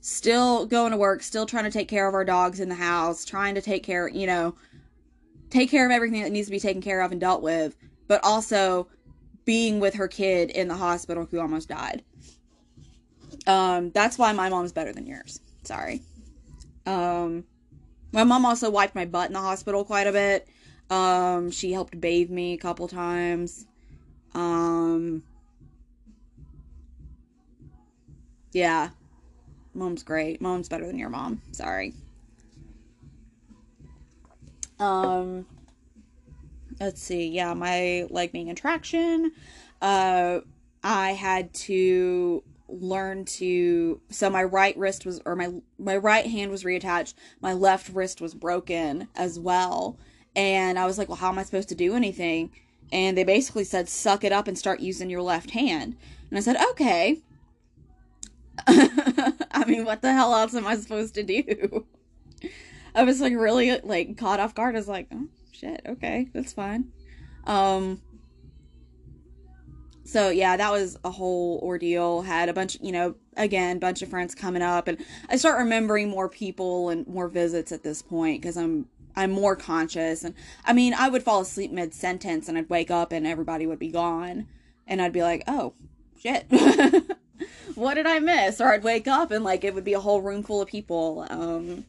[0.06, 3.24] still going to work, still trying to take care of our dogs in the house,
[3.24, 4.54] trying to take care, you know,
[5.50, 8.22] take care of everything that needs to be taken care of and dealt with, but
[8.22, 8.86] also
[9.44, 12.04] being with her kid in the hospital who almost died.
[13.48, 15.40] Um, that's why my mom's better than yours.
[15.64, 16.02] Sorry.
[16.86, 17.44] Um,
[18.12, 20.46] my mom also wiped my butt in the hospital quite a bit.
[20.88, 23.66] Um, she helped bathe me a couple times.
[24.34, 25.24] Um,
[28.52, 28.88] Yeah.
[29.76, 30.40] Mom's great.
[30.40, 31.42] Mom's better than your mom.
[31.52, 31.94] Sorry.
[34.78, 35.46] Um
[36.80, 37.28] let's see.
[37.28, 39.32] Yeah, my leg being attraction.
[39.80, 40.40] Uh
[40.82, 46.50] I had to learn to so my right wrist was or my my right hand
[46.50, 47.14] was reattached.
[47.40, 49.96] My left wrist was broken as well.
[50.34, 52.50] And I was like, "Well, how am I supposed to do anything?"
[52.92, 55.96] And they basically said, "Suck it up and start using your left hand."
[56.28, 57.22] And I said, "Okay."
[58.66, 61.86] I mean, what the hell else am I supposed to do?
[62.94, 64.74] I was like really like caught off guard.
[64.74, 66.92] I was like, oh shit, okay, that's fine.
[67.44, 68.00] Um
[70.04, 72.22] so yeah, that was a whole ordeal.
[72.22, 76.08] Had a bunch, you know, again, bunch of friends coming up, and I start remembering
[76.08, 80.22] more people and more visits at this point because I'm I'm more conscious.
[80.22, 83.66] And I mean, I would fall asleep mid sentence, and I'd wake up, and everybody
[83.66, 84.46] would be gone,
[84.86, 85.74] and I'd be like, oh
[86.20, 86.46] shit.
[87.74, 88.60] what did I miss?
[88.60, 91.26] Or I'd wake up and like it would be a whole room full of people.
[91.28, 91.84] Um,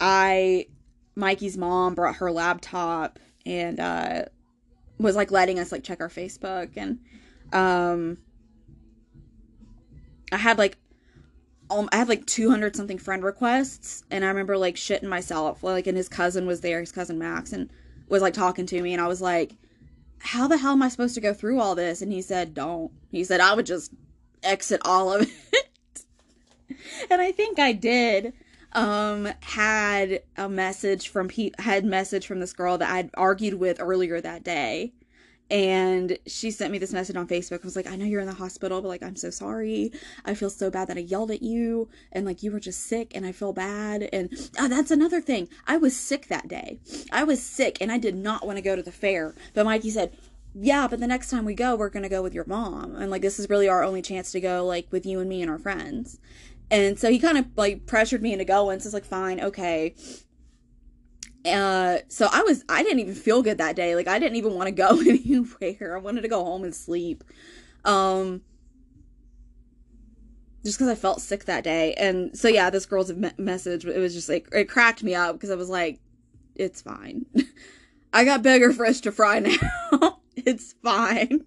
[0.00, 0.66] I,
[1.14, 4.24] Mikey's mom brought her laptop and uh,
[4.98, 7.00] was like letting us like check our Facebook and
[7.52, 8.18] um,
[10.32, 10.78] I had like
[11.70, 14.04] um, I had like 200 something friend requests.
[14.10, 15.62] And I remember like shitting myself.
[15.62, 17.70] Like and his cousin was there his cousin Max and
[18.08, 18.92] was like talking to me.
[18.92, 19.56] And I was like
[20.24, 22.00] how the hell am I supposed to go through all this?
[22.00, 22.92] And he said don't.
[23.10, 23.92] He said I would just
[24.42, 26.04] exit all of it.
[27.10, 28.32] and I think I did.
[28.74, 33.80] Um, had a message from pe- had message from this girl that I'd argued with
[33.80, 34.94] earlier that day.
[35.50, 37.60] And she sent me this message on Facebook.
[37.62, 39.92] I was like, I know you're in the hospital, but like, I'm so sorry.
[40.24, 43.12] I feel so bad that I yelled at you and like you were just sick
[43.14, 44.08] and I feel bad.
[44.14, 45.50] And oh, that's another thing.
[45.66, 46.80] I was sick that day.
[47.12, 49.34] I was sick and I did not want to go to the fair.
[49.52, 50.16] But Mikey said,
[50.54, 52.94] yeah, but the next time we go, we're going to go with your mom.
[52.94, 55.40] And like, this is really our only chance to go, like, with you and me
[55.40, 56.18] and our friends.
[56.70, 58.80] And so he kind of like pressured me into going.
[58.80, 59.94] So it's like, fine, okay.
[61.44, 63.94] Uh, so I was, I didn't even feel good that day.
[63.94, 65.96] Like, I didn't even want to go anywhere.
[65.96, 67.24] I wanted to go home and sleep.
[67.84, 68.42] Um,
[70.64, 71.94] just because I felt sick that day.
[71.94, 75.34] And so, yeah, this girl's me- message, it was just like, it cracked me up
[75.34, 76.00] because I was like,
[76.54, 77.26] it's fine.
[78.12, 80.18] I got bigger fish to fry now.
[80.46, 81.44] it's fine.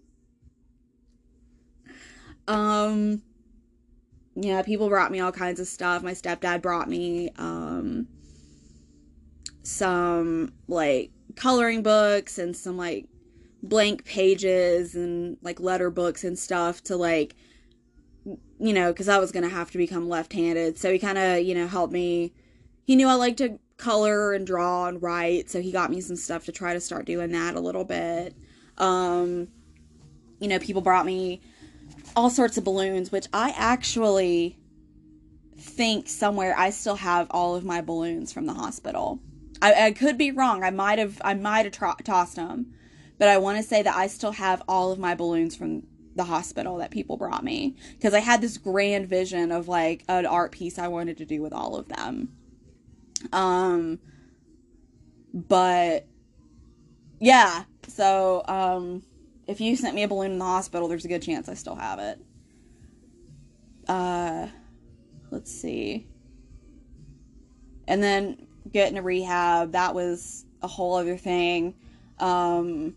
[2.48, 3.22] Um
[4.36, 6.04] yeah, people brought me all kinds of stuff.
[6.04, 8.08] My stepdad brought me um
[9.64, 13.08] some like coloring books and some like
[13.64, 17.36] blank pages and like letter books and stuff to like
[18.60, 20.78] you know, cuz I was going to have to become left-handed.
[20.78, 22.34] So he kind of, you know, helped me.
[22.86, 26.16] He knew I liked to color and draw and write, so he got me some
[26.16, 28.36] stuff to try to start doing that a little bit.
[28.78, 29.48] Um,
[30.40, 31.42] you know, people brought me
[32.16, 34.58] all sorts of balloons, which I actually
[35.58, 39.20] think somewhere I still have all of my balloons from the hospital.
[39.62, 40.64] I, I could be wrong.
[40.64, 42.74] I might have I might have tro- tossed them,
[43.18, 45.84] but I want to say that I still have all of my balloons from
[46.16, 50.26] the hospital that people brought me because I had this grand vision of like an
[50.26, 52.32] art piece I wanted to do with all of them.
[53.34, 54.00] Um,
[55.34, 56.08] but
[57.20, 59.04] yeah, so um,
[59.48, 61.76] if you sent me a balloon in the hospital, there's a good chance I still
[61.76, 62.20] have it.
[63.88, 64.48] Uh,
[65.32, 66.08] let's see.
[67.88, 71.76] And then getting a rehab, that was a whole other thing.
[72.20, 72.96] Um,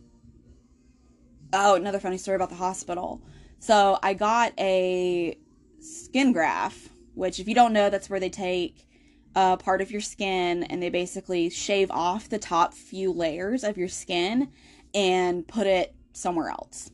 [1.53, 3.21] oh, another funny story about the hospital.
[3.59, 5.37] So I got a
[5.81, 8.88] skin graft, which, if you don't know, that's where they take
[9.35, 13.77] a part of your skin and they basically shave off the top few layers of
[13.77, 14.51] your skin
[14.95, 16.91] and put it somewhere else.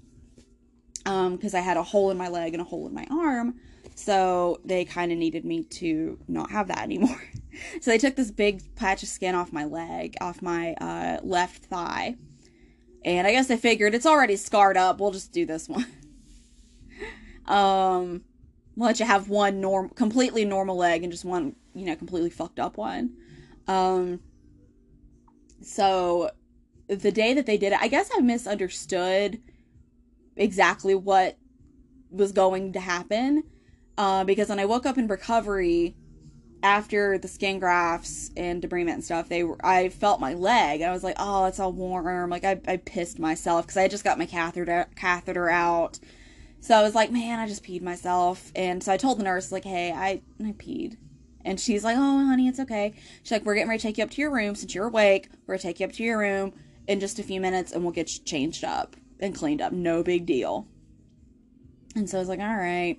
[0.98, 3.56] Because um, I had a hole in my leg and a hole in my arm.
[3.94, 7.22] So they kind of needed me to not have that anymore.
[7.80, 11.66] so they took this big patch of skin off my leg, off my uh, left
[11.66, 12.16] thigh.
[13.04, 14.98] And I guess they figured it's already scarred up.
[14.98, 15.86] We'll just do this one.
[17.46, 18.24] um,
[18.76, 22.58] let you have one norm, completely normal leg and just one, you know, completely fucked
[22.58, 23.16] up one.
[23.66, 24.20] Um,
[25.62, 26.30] so
[26.88, 29.40] the day that they did it, I guess I misunderstood
[30.36, 31.38] exactly what
[32.10, 33.44] was going to happen.
[33.96, 35.96] Uh, because when I woke up in recovery
[36.64, 40.80] after the skin grafts and debridement and stuff, they were, I felt my leg.
[40.80, 42.30] And I was like, oh, it's all warm.
[42.30, 46.00] Like I, I pissed myself because I just got my catheter catheter out.
[46.64, 48.50] So I was like, man, I just peed myself.
[48.54, 50.96] And so I told the nurse, like, hey, I, I peed.
[51.44, 52.94] And she's like, oh, honey, it's okay.
[53.22, 55.28] She's like, we're getting ready to take you up to your room since you're awake.
[55.46, 56.54] We're going to take you up to your room
[56.88, 59.72] in just a few minutes and we'll get you changed up and cleaned up.
[59.72, 60.66] No big deal.
[61.96, 62.98] And so I was like, all right.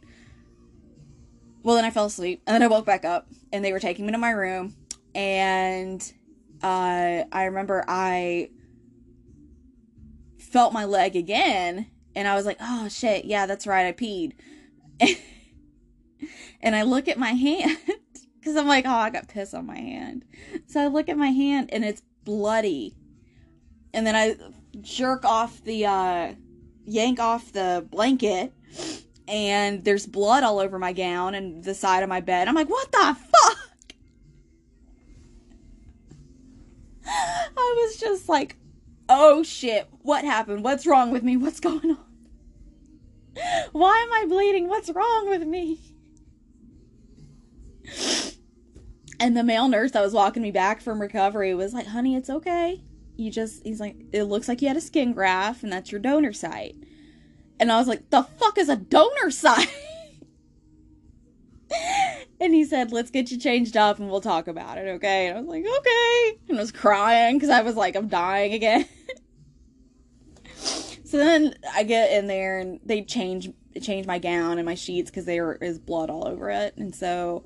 [1.63, 4.05] Well, then I fell asleep and then I woke back up and they were taking
[4.05, 4.75] me to my room.
[5.15, 6.03] And
[6.61, 8.51] uh, I remember I
[10.37, 14.33] felt my leg again and I was like, oh shit, yeah, that's right, I peed.
[16.61, 17.77] and I look at my hand
[18.39, 20.23] because I'm like, oh, I got piss on my hand.
[20.67, 22.95] So I look at my hand and it's bloody.
[23.93, 24.35] And then I
[24.81, 26.33] jerk off the, uh,
[26.85, 28.53] yank off the blanket
[29.27, 32.47] and there's blood all over my gown and the side of my bed.
[32.47, 33.93] I'm like, what the fuck?
[37.07, 38.57] I was just like,
[39.09, 40.63] oh shit, what happened?
[40.63, 41.37] What's wrong with me?
[41.37, 42.04] What's going on?
[43.71, 44.67] Why am I bleeding?
[44.67, 45.79] What's wrong with me?
[49.19, 52.29] And the male nurse that was walking me back from recovery was like, honey, it's
[52.29, 52.83] okay.
[53.15, 56.01] You just, he's like, it looks like you had a skin graft and that's your
[56.01, 56.75] donor site.
[57.59, 59.73] And I was like, the fuck is a donor site?
[62.41, 65.27] and he said, let's get you changed up and we'll talk about it, okay?
[65.27, 66.37] And I was like, okay.
[66.49, 68.85] And I was crying because I was like, I'm dying again.
[71.05, 73.49] so then I get in there and they change
[73.81, 76.75] change my gown and my sheets because there is blood all over it.
[76.77, 77.43] And so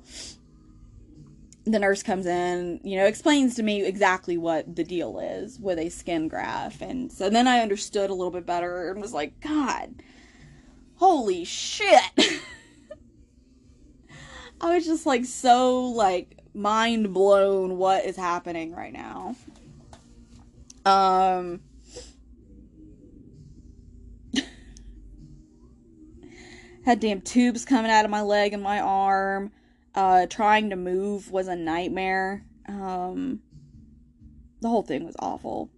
[1.64, 5.78] the nurse comes in, you know, explains to me exactly what the deal is with
[5.78, 6.80] a skin graft.
[6.80, 10.02] And so then I understood a little bit better and was like, God,
[10.94, 12.00] holy shit.
[14.60, 19.36] I was just like so like mind blown what is happening right now.
[20.86, 21.60] Um
[26.84, 29.52] had damn tubes coming out of my leg and my arm.
[29.94, 32.44] Uh, trying to move was a nightmare.
[32.68, 33.40] Um,
[34.60, 35.70] the whole thing was awful.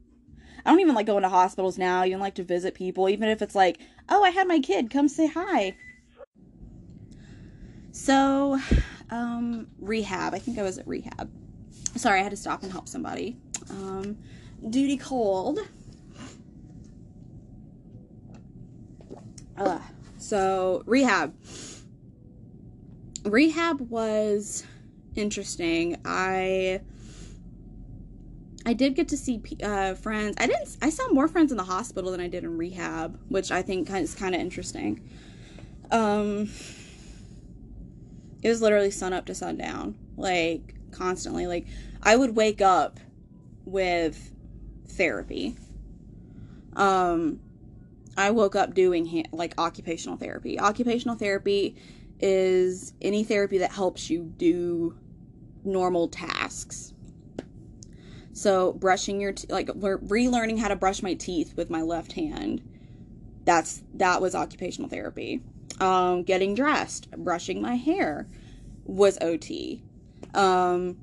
[0.64, 2.04] I don't even like going to hospitals now.
[2.04, 5.08] even like to visit people, even if it's like, oh, I had my kid, come
[5.08, 5.76] say hi.
[7.90, 8.58] So,
[9.10, 10.34] um, rehab.
[10.34, 11.30] I think I was at rehab.
[11.96, 13.36] Sorry, I had to stop and help somebody.
[13.70, 14.18] Um,
[14.68, 15.58] duty cold.
[19.56, 19.78] Uh,
[20.22, 21.34] so, rehab
[23.24, 24.64] rehab was
[25.14, 26.00] interesting.
[26.04, 26.80] I
[28.64, 30.36] I did get to see uh, friends.
[30.38, 30.76] I didn't.
[30.80, 33.90] I saw more friends in the hospital than I did in rehab, which I think
[33.90, 35.08] is kind of interesting.
[35.90, 36.50] Um,
[38.42, 41.46] it was literally sun up to sundown, like constantly.
[41.46, 41.66] Like
[42.02, 43.00] I would wake up
[43.64, 44.32] with
[44.86, 45.56] therapy.
[46.74, 47.40] Um,
[48.16, 50.58] I woke up doing like occupational therapy.
[50.58, 51.76] Occupational therapy
[52.20, 54.96] is any therapy that helps you do
[55.64, 56.92] normal tasks.
[58.32, 62.62] So, brushing your te- like relearning how to brush my teeth with my left hand.
[63.44, 65.42] That's that was occupational therapy.
[65.80, 68.28] Um, getting dressed, brushing my hair
[68.84, 69.82] was OT.
[70.34, 70.98] Um,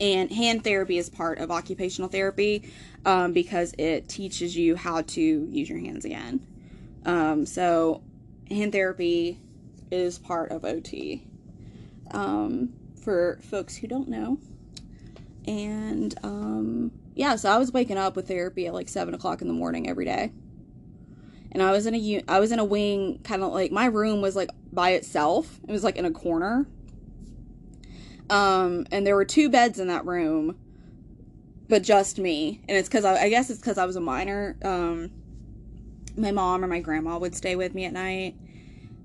[0.00, 2.70] And hand therapy is part of occupational therapy
[3.08, 6.46] um, because it teaches you how to use your hands again.
[7.06, 8.02] Um, so,
[8.50, 9.40] hand therapy
[9.90, 11.24] is part of OT.
[12.10, 14.38] Um, for folks who don't know.
[15.46, 19.48] And um, yeah, so I was waking up with therapy at like seven o'clock in
[19.48, 20.30] the morning every day.
[21.50, 24.20] And I was in a I was in a wing, kind of like my room
[24.20, 25.58] was like by itself.
[25.66, 26.66] It was like in a corner.
[28.28, 30.58] Um, and there were two beds in that room,
[31.68, 32.60] but just me.
[32.68, 34.56] And it's because I, I guess it's because I was a minor.
[34.62, 35.10] Um,
[36.16, 38.36] my mom or my grandma would stay with me at night.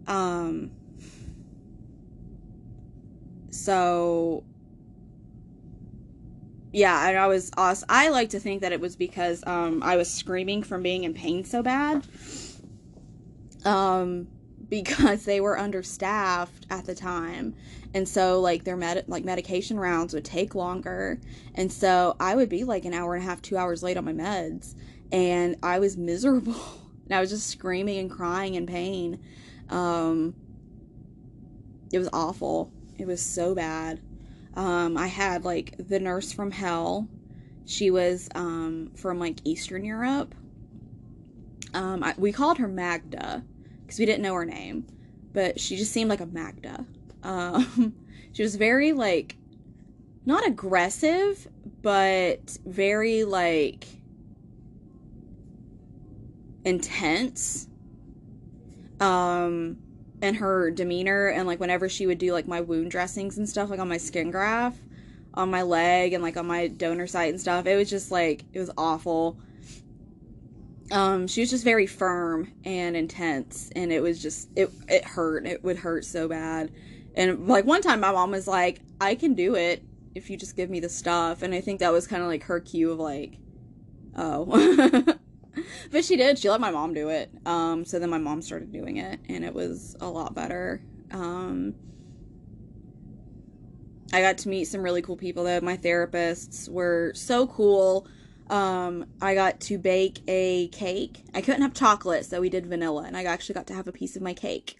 [0.08, 0.72] Um,
[3.52, 4.44] so
[6.74, 7.52] yeah, and I was.
[7.58, 11.14] I like to think that it was because um, I was screaming from being in
[11.14, 12.04] pain so bad.
[13.64, 14.28] Um,
[14.74, 17.54] because they were understaffed at the time,
[17.94, 21.20] and so like their med like medication rounds would take longer,
[21.54, 24.06] and so I would be like an hour and a half, two hours late on
[24.06, 24.74] my meds,
[25.12, 26.56] and I was miserable.
[27.06, 29.20] and I was just screaming and crying in pain.
[29.70, 30.34] Um,
[31.92, 32.72] it was awful.
[32.98, 34.02] It was so bad.
[34.56, 37.08] Um, I had like the nurse from hell.
[37.66, 40.34] She was um, from like Eastern Europe.
[41.76, 43.44] Um, I, we called her Magda
[43.94, 44.88] because we didn't know her name,
[45.34, 46.86] but she just seemed like a Magda.
[47.24, 47.96] Um,
[48.34, 49.38] she was very like
[50.26, 51.48] not aggressive,
[51.82, 53.88] but very like
[56.66, 57.70] intense.
[59.00, 59.78] Um,
[60.22, 63.70] and her demeanor and like whenever she would do like my wound dressings and stuff
[63.70, 64.82] like on my skin graft
[65.34, 68.44] on my leg and like on my donor site and stuff it was just like
[68.52, 69.38] it was awful
[70.94, 75.46] um she was just very firm and intense and it was just it it hurt
[75.46, 76.72] it would hurt so bad
[77.16, 79.84] and like one time my mom was like i can do it
[80.16, 82.44] if you just give me the stuff and i think that was kind of like
[82.44, 83.38] her cue of like
[84.16, 85.04] oh
[85.92, 86.40] but she did.
[86.40, 87.32] She let my mom do it.
[87.46, 90.82] Um, so then my mom started doing it, and it was a lot better.
[91.12, 91.76] Um,
[94.12, 95.62] I got to meet some really cool people though.
[95.62, 98.08] My therapists were so cool.
[98.54, 101.24] Um, I got to bake a cake.
[101.34, 103.92] I couldn't have chocolate, so we did vanilla, and I actually got to have a
[103.92, 104.78] piece of my cake.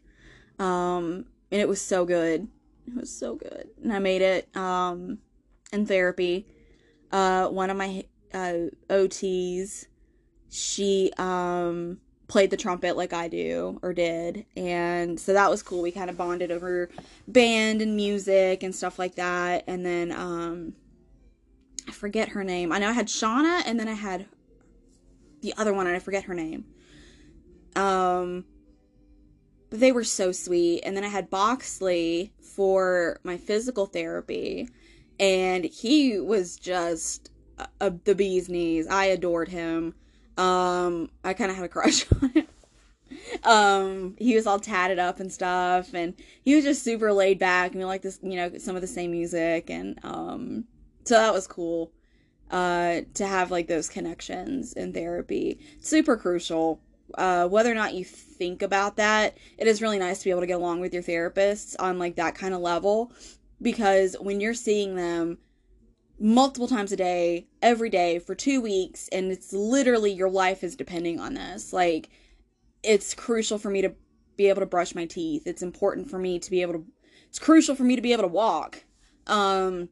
[0.60, 2.48] Um, and it was so good.
[2.88, 5.20] It was so good, and I made it um,
[5.72, 6.46] in therapy.
[7.12, 9.86] Uh, one of my uh, OTs
[10.54, 11.98] she um
[12.28, 14.46] played the trumpet like I do or did.
[14.56, 15.82] And so that was cool.
[15.82, 16.90] We kind of bonded over
[17.28, 19.64] band and music and stuff like that.
[19.68, 20.74] And then um
[21.88, 22.72] I forget her name.
[22.72, 24.28] I know I had Shauna and then I had
[25.42, 26.66] the other one and I forget her name.
[27.76, 28.46] Um
[29.70, 30.82] but they were so sweet.
[30.82, 34.70] And then I had Boxley for my physical therapy
[35.20, 38.88] and he was just a, a, the bee's knees.
[38.88, 39.96] I adored him
[40.38, 42.48] um, I kind of had a crush on him.
[43.44, 47.72] um, he was all tatted up and stuff, and he was just super laid back,
[47.72, 50.66] and we like this, you know, some of the same music, and um,
[51.04, 51.92] so that was cool.
[52.52, 56.82] Uh, to have like those connections in therapy, super crucial.
[57.18, 60.42] Uh, whether or not you think about that, it is really nice to be able
[60.42, 63.12] to get along with your therapists on like that kind of level,
[63.62, 65.38] because when you're seeing them
[66.20, 70.76] multiple times a day, every day for two weeks, and it's literally your life is
[70.76, 71.74] depending on this.
[71.74, 72.10] Like,
[72.84, 73.94] it's crucial for me to
[74.38, 75.44] be able to brush my teeth.
[75.46, 76.86] It's important for me to be able to,
[77.28, 78.86] it's crucial for me to be able to walk.
[79.28, 79.90] Um,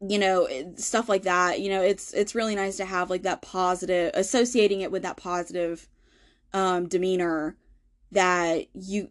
[0.00, 1.60] you know, stuff like that.
[1.60, 5.16] You know, it's it's really nice to have like that positive, associating it with that
[5.16, 5.88] positive
[6.52, 7.56] um, demeanor
[8.12, 9.08] that you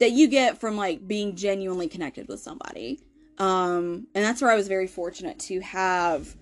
[0.00, 3.00] that you get from like being genuinely connected with somebody.
[3.38, 6.36] Um, and that's where I was very fortunate to have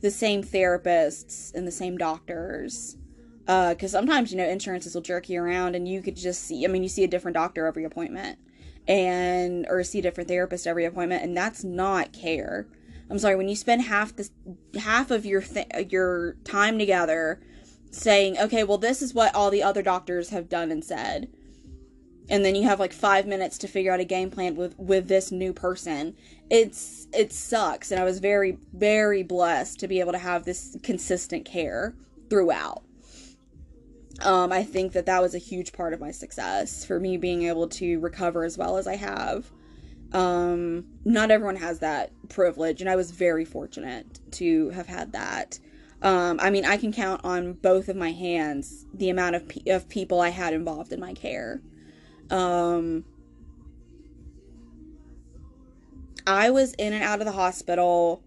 [0.00, 2.96] the same therapists and the same doctors.
[3.44, 6.64] Because uh, sometimes, you know, insurances will jerk you around and you could just see,
[6.64, 8.38] I mean, you see a different doctor every appointment
[8.86, 12.66] and, or see a different therapist every appointment, and that's not care.
[13.12, 14.28] I'm sorry, when you spend half the,
[14.80, 17.40] half of your, th- your time together
[17.90, 21.28] saying, okay, well, this is what all the other doctors have done and said
[22.28, 25.08] and then you have like five minutes to figure out a game plan with with
[25.08, 26.16] this new person
[26.50, 30.76] it's it sucks and i was very very blessed to be able to have this
[30.82, 31.94] consistent care
[32.30, 32.82] throughout.
[34.20, 37.42] Um, i think that that was a huge part of my success for me being
[37.44, 39.50] able to recover as well as i have
[40.12, 45.58] um, not everyone has that privilege and i was very fortunate to have had that.
[46.02, 49.70] Um, i mean i can count on both of my hands the amount of, pe-
[49.70, 51.62] of people i had involved in my care.
[52.30, 53.04] Um,
[56.26, 58.22] I was in and out of the hospital.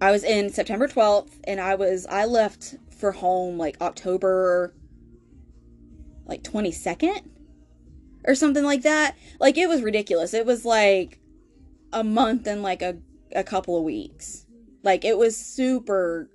[0.00, 4.74] I was in September 12th and I was I left for home like October
[6.26, 7.22] like 22nd
[8.26, 9.16] or something like that.
[9.40, 10.34] Like it was ridiculous.
[10.34, 11.20] It was like
[11.92, 12.98] a month and like a
[13.34, 14.46] a couple of weeks.
[14.82, 16.30] Like it was super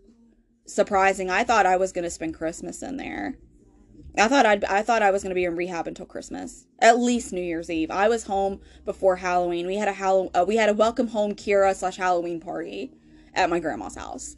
[0.66, 1.30] surprising.
[1.30, 3.36] I thought I was going to spend Christmas in there.
[4.18, 6.66] I thought I'd I thought I was going to be in rehab until Christmas.
[6.80, 7.92] At least New Year's Eve.
[7.92, 9.68] I was home before Halloween.
[9.68, 12.92] We had a Hall- uh, we had a welcome home Kira slash Halloween party
[13.34, 14.36] at my grandma's house.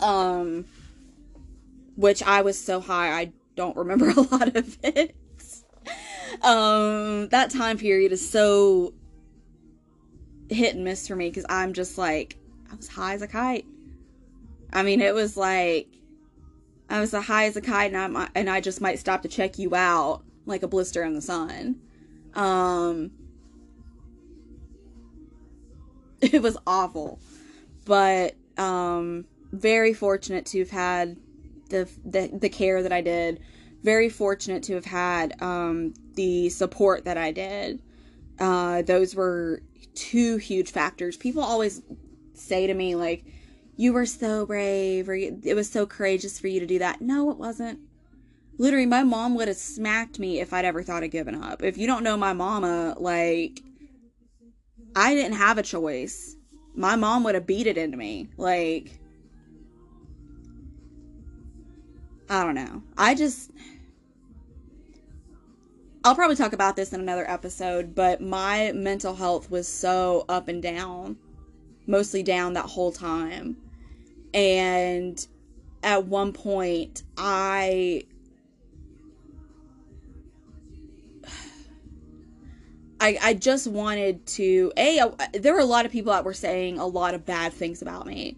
[0.00, 0.66] Um
[1.96, 5.16] which I was so high I don't remember a lot of it.
[6.42, 8.94] Um that time period is so
[10.48, 12.36] hit and miss for me because I'm just like
[12.70, 13.66] I was high as a kite.
[14.72, 15.88] I mean, it was like
[16.88, 19.28] I was as high as a kite, and I and I just might stop to
[19.28, 21.80] check you out like a blister in the sun.
[22.34, 23.12] Um,
[26.20, 27.20] it was awful,
[27.84, 31.16] but um, very fortunate to have had
[31.70, 33.40] the the, the care that I did.
[33.84, 37.80] Very fortunate to have had um, the support that I did.
[38.38, 39.62] Uh, those were
[39.94, 41.16] two huge factors.
[41.16, 41.82] People always
[42.32, 43.24] say to me like,
[43.76, 47.30] "You were so brave," or "It was so courageous for you to do that." No,
[47.30, 47.78] it wasn't.
[48.56, 51.62] Literally, my mom would have smacked me if I'd ever thought of giving up.
[51.62, 53.60] If you don't know my mama, like,
[54.96, 56.36] I didn't have a choice.
[56.74, 58.30] My mom would have beat it into me.
[58.36, 58.98] Like,
[62.30, 62.82] I don't know.
[62.96, 63.50] I just.
[66.04, 70.48] I'll probably talk about this in another episode, but my mental health was so up
[70.48, 71.16] and down,
[71.86, 73.56] mostly down that whole time.
[74.34, 75.26] And
[75.82, 78.04] at one point, I
[83.00, 85.00] I, I just wanted to a
[85.32, 88.06] there were a lot of people that were saying a lot of bad things about
[88.06, 88.36] me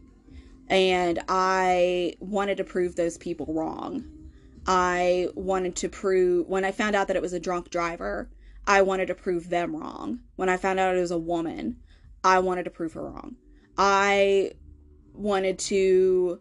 [0.69, 4.16] and i wanted to prove those people wrong
[4.67, 8.29] i wanted to prove when i found out that it was a drunk driver
[8.67, 11.77] i wanted to prove them wrong when i found out it was a woman
[12.25, 13.37] i wanted to prove her wrong
[13.79, 14.51] i
[15.13, 16.41] wanted to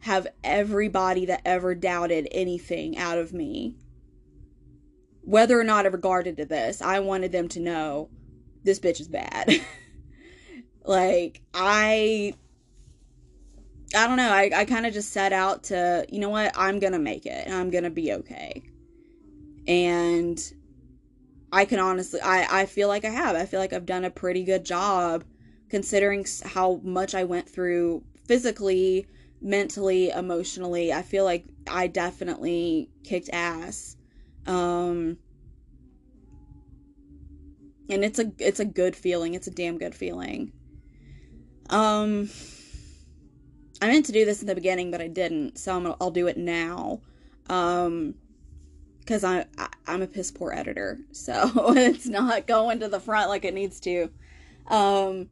[0.00, 3.76] have everybody that ever doubted anything out of me
[5.28, 8.08] whether or not it regarded to this, I wanted them to know
[8.64, 9.60] this bitch is bad.
[10.84, 12.32] like, I.
[13.94, 14.30] I don't know.
[14.30, 16.52] I, I kind of just set out to, you know what?
[16.56, 18.62] I'm going to make it and I'm going to be okay.
[19.66, 20.38] And
[21.52, 23.34] I can honestly, I, I feel like I have.
[23.34, 25.24] I feel like I've done a pretty good job
[25.70, 29.06] considering how much I went through physically,
[29.40, 30.92] mentally, emotionally.
[30.92, 33.96] I feel like I definitely kicked ass
[34.48, 35.18] um,
[37.90, 39.34] and it's a it's a good feeling.
[39.34, 40.52] It's a damn good feeling.
[41.68, 42.30] Um,
[43.80, 46.26] I meant to do this in the beginning, but I didn't, so I'm, I'll do
[46.26, 47.00] it now.
[47.48, 48.14] Um,
[49.00, 53.30] because I, I I'm a piss poor editor, so it's not going to the front
[53.30, 54.10] like it needs to.
[54.66, 55.30] Um,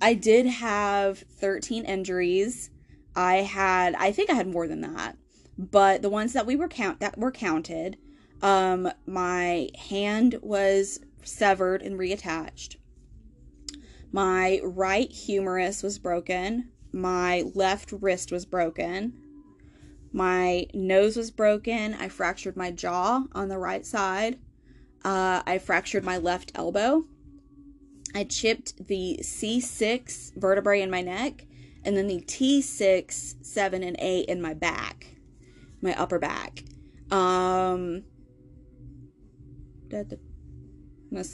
[0.00, 2.70] I did have 13 injuries.
[3.16, 5.16] I had I think I had more than that,
[5.58, 7.96] but the ones that we were count that were counted
[8.42, 12.76] um, my hand was severed and reattached.
[14.12, 16.70] My right humerus was broken.
[16.96, 19.12] My left wrist was broken.
[20.12, 21.92] My nose was broken.
[21.92, 24.38] I fractured my jaw on the right side.
[25.04, 27.04] Uh, I fractured my left elbow.
[28.14, 31.44] I chipped the C6 vertebrae in my neck
[31.84, 35.18] and then the T6, 7, and 8 in my back,
[35.82, 36.64] my upper back.
[37.10, 38.04] Um,
[39.92, 40.04] I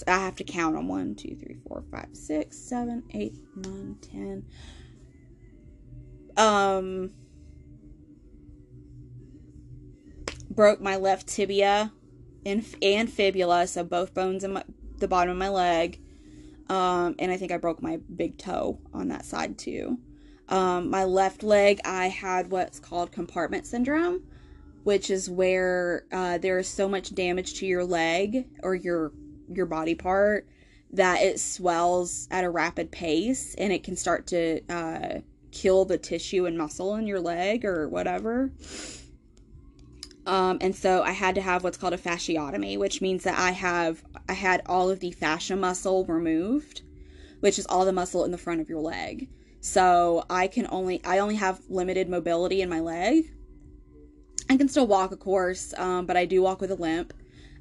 [0.07, 4.45] have to count on 1, 2, 3, 4, 5, 6, 7, 8, 9, 10.
[6.37, 7.11] Um,
[10.51, 11.93] broke my left tibia
[12.45, 14.65] and, and fibula, so both bones in my,
[14.99, 16.01] the bottom of my leg.
[16.69, 19.99] Um, and I think I broke my big toe on that side too.
[20.49, 24.23] Um, my left leg, I had what's called compartment syndrome,
[24.85, 29.13] which is where uh, there is so much damage to your leg or your
[29.51, 30.47] your body part
[30.93, 35.21] that it swells at a rapid pace and it can start to uh,
[35.53, 38.51] kill the tissue and muscle in your leg or whatever.
[40.27, 43.51] Um, and so I had to have what's called a fasciotomy, which means that I
[43.53, 46.83] have I had all of the fascia muscle removed,
[47.41, 49.29] which is all the muscle in the front of your leg.
[49.61, 53.33] So I can only I only have limited mobility in my leg,
[54.53, 57.15] I can still walk, of course, um, but I do walk with a limp.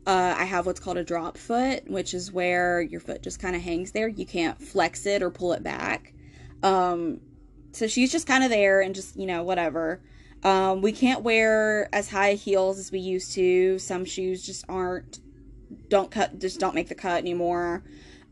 [0.06, 3.56] Uh, I have what's called a drop foot, which is where your foot just kind
[3.56, 4.08] of hangs there.
[4.08, 6.14] You can't flex it or pull it back.
[6.64, 7.22] Um,
[7.72, 10.02] so she's just kind of there and just, you know, whatever.
[10.44, 13.78] Um, we can't wear as high heels as we used to.
[13.80, 15.20] Some shoes just aren't,
[15.90, 17.84] don't cut, just don't make the cut anymore.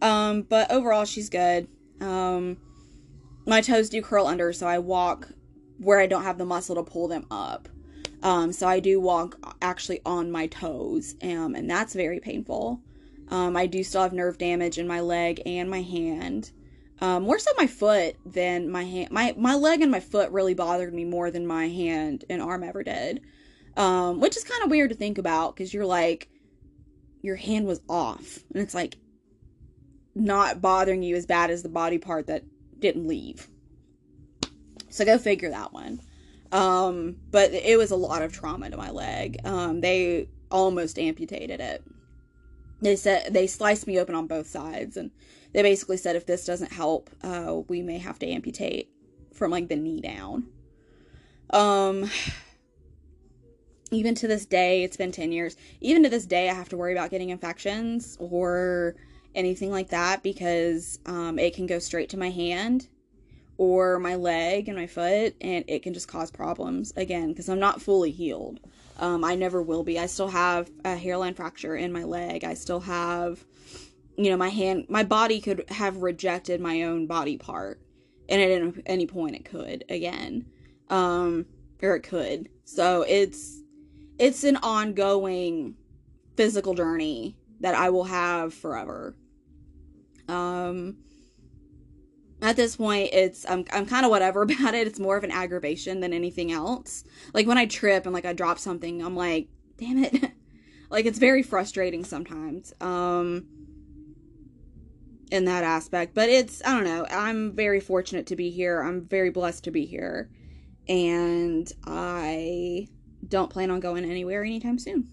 [0.02, 1.68] Um, but overall, she's good.
[2.02, 2.58] Um,
[3.46, 5.30] my toes do curl under, so I walk
[5.78, 7.70] where I don't have the muscle to pull them up.
[8.22, 12.82] Um, so I do walk actually on my toes, um, and that's very painful.
[13.30, 16.52] Um, I do still have nerve damage in my leg and my hand.
[17.02, 19.12] Um, more so my foot than my hand.
[19.12, 22.64] My my leg and my foot really bothered me more than my hand and arm
[22.64, 23.22] ever did.
[23.78, 26.28] Um, which is kind of weird to think about because you're like,
[27.22, 28.98] your hand was off, and it's like
[30.16, 32.44] not bothering you as bad as the body part that
[32.80, 33.48] didn't leave.
[34.90, 36.02] So go figure that one.
[36.52, 39.38] Um, but it was a lot of trauma to my leg.
[39.46, 41.84] Um, they almost amputated it.
[42.82, 45.12] They said they sliced me open on both sides, and
[45.54, 48.90] they basically said if this doesn't help, uh, we may have to amputate
[49.34, 50.48] from like the knee down.
[51.52, 52.10] Um,
[53.92, 55.56] even to this day, it's been 10 years.
[55.82, 58.96] Even to this day, I have to worry about getting infections or
[59.36, 62.88] anything like that because um, it can go straight to my hand
[63.58, 67.60] or my leg and my foot, and it can just cause problems again because I'm
[67.60, 68.60] not fully healed.
[68.98, 70.00] Um, I never will be.
[70.00, 72.46] I still have a hairline fracture in my leg.
[72.46, 73.44] I still have,
[74.20, 77.82] you know, my hand, my body could have rejected my own body part,
[78.28, 80.46] and at any point it could again,
[80.90, 81.46] um,
[81.82, 82.50] or it could.
[82.66, 83.62] So it's
[84.18, 85.76] it's an ongoing
[86.36, 89.16] physical journey that I will have forever.
[90.28, 90.98] Um,
[92.42, 95.32] at this point it's i'm, I'm kind of whatever about it it's more of an
[95.32, 97.04] aggravation than anything else
[97.34, 100.32] like when i trip and like i drop something i'm like damn it
[100.90, 103.46] like it's very frustrating sometimes um
[105.32, 109.06] in that aspect but it's i don't know i'm very fortunate to be here i'm
[109.06, 110.30] very blessed to be here
[110.88, 112.88] and i
[113.28, 115.10] don't plan on going anywhere anytime soon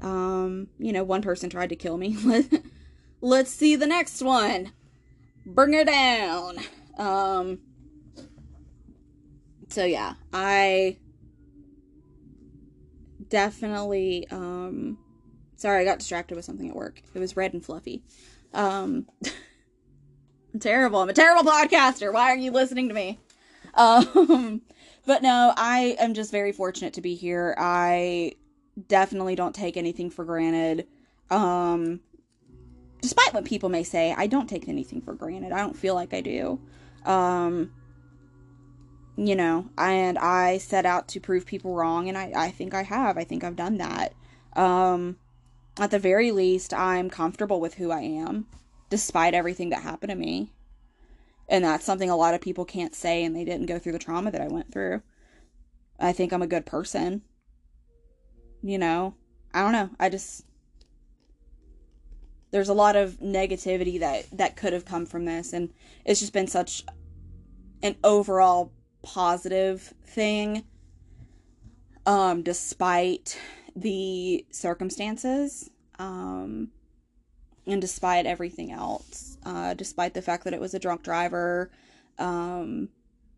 [0.00, 2.16] um you know one person tried to kill me
[3.20, 4.72] let's see the next one
[5.44, 6.58] bring her down.
[6.96, 7.58] Um,
[9.68, 10.98] so yeah, I
[13.28, 14.98] definitely, um,
[15.56, 17.02] sorry, I got distracted with something at work.
[17.14, 18.02] It was red and fluffy.
[18.54, 19.06] Um,
[20.54, 21.00] I'm terrible.
[21.00, 22.12] I'm a terrible podcaster.
[22.12, 23.18] Why are you listening to me?
[23.74, 24.62] Um,
[25.06, 27.54] but no, I am just very fortunate to be here.
[27.58, 28.34] I
[28.88, 30.86] definitely don't take anything for granted.
[31.30, 32.00] Um,
[33.00, 35.52] despite what people may say, I don't take anything for granted.
[35.52, 36.60] I don't feel like I do.
[37.04, 37.72] Um,
[39.16, 42.82] you know, and I set out to prove people wrong, and I, I think I
[42.82, 43.18] have.
[43.18, 44.14] I think I've done that.
[44.54, 45.16] Um,
[45.78, 48.46] at the very least, I'm comfortable with who I am,
[48.90, 50.52] despite everything that happened to me.
[51.48, 53.98] And that's something a lot of people can't say, and they didn't go through the
[53.98, 55.02] trauma that I went through.
[55.98, 57.22] I think I'm a good person.
[58.62, 59.14] You know,
[59.52, 59.90] I don't know.
[59.98, 60.44] I just
[62.52, 65.72] there's a lot of negativity that that could have come from this and
[66.04, 66.84] it's just been such
[67.82, 68.70] an overall
[69.02, 70.62] positive thing
[72.06, 73.38] um despite
[73.74, 76.68] the circumstances um
[77.66, 81.70] and despite everything else uh despite the fact that it was a drunk driver
[82.18, 82.88] um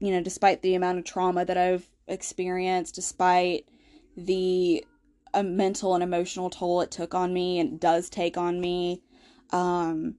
[0.00, 3.66] you know despite the amount of trauma that I've experienced despite
[4.16, 4.84] the
[5.34, 9.02] a mental and emotional toll it took on me and does take on me.
[9.50, 10.14] Um,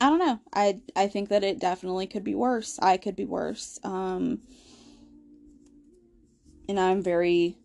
[0.00, 0.40] I don't know.
[0.52, 2.78] I I think that it definitely could be worse.
[2.80, 3.78] I could be worse.
[3.84, 4.40] Um,
[6.68, 7.58] and I'm very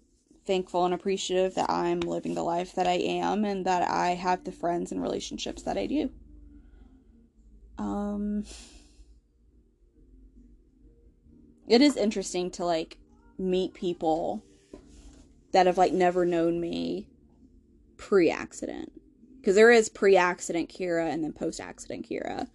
[0.46, 4.44] thankful and appreciative that I'm living the life that I am and that I have
[4.44, 6.12] the friends and relationships that I do.
[7.78, 8.46] Um,
[11.68, 12.98] it is interesting to like
[13.38, 14.44] meet people
[15.52, 17.08] that have like never known me
[17.98, 18.92] pre-accident
[19.40, 22.48] because there is pre-accident Kira and then post-accident Kira,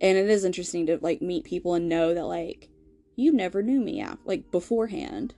[0.00, 2.68] and it is interesting to like meet people and know that like
[3.16, 5.34] you never knew me out like beforehand.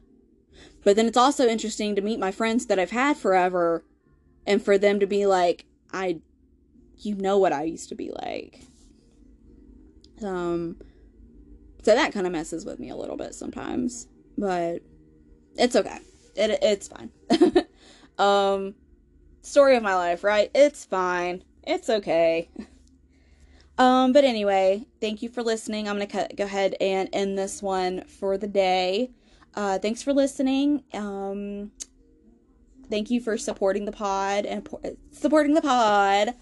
[0.84, 3.84] But then it's also interesting to meet my friends that I've had forever,
[4.46, 6.20] and for them to be like, I,
[6.98, 8.60] you know what I used to be like.
[10.22, 10.76] Um,
[11.82, 14.82] so that kind of messes with me a little bit sometimes, but
[15.56, 15.98] it's okay.
[16.34, 17.10] It, it's fine.
[18.18, 18.74] um,
[19.42, 20.50] story of my life, right?
[20.54, 21.44] It's fine.
[21.64, 22.50] It's okay.
[23.78, 25.88] Um, but anyway, thank you for listening.
[25.88, 29.10] I'm gonna go ahead and end this one for the day.
[29.54, 30.82] Uh, thanks for listening.
[30.94, 31.72] Um,
[32.88, 34.68] thank you for supporting the pod and
[35.10, 36.34] supporting the pod.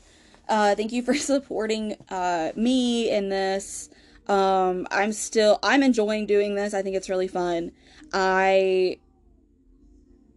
[0.48, 3.88] Uh, thank you for supporting uh, me in this.
[4.28, 6.74] Um, I'm still I'm enjoying doing this.
[6.74, 7.72] I think it's really fun.
[8.12, 8.98] I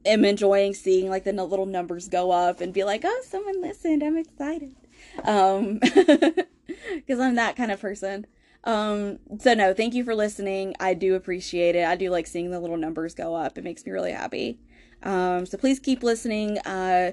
[0.05, 4.03] am enjoying seeing like the little numbers go up and be like, oh, someone listened.
[4.03, 4.75] I'm excited.
[5.23, 8.25] Um, because I'm that kind of person.
[8.63, 10.75] Um, so no, thank you for listening.
[10.79, 11.85] I do appreciate it.
[11.85, 13.57] I do like seeing the little numbers go up.
[13.57, 14.59] It makes me really happy.
[15.01, 16.59] Um, so please keep listening.
[16.59, 17.11] Uh,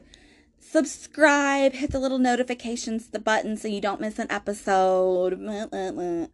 [0.61, 5.38] subscribe, hit the little notifications, the button so you don't miss an episode.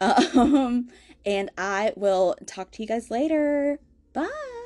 [0.00, 0.88] Um,
[1.24, 3.78] and I will talk to you guys later.
[4.12, 4.63] Bye.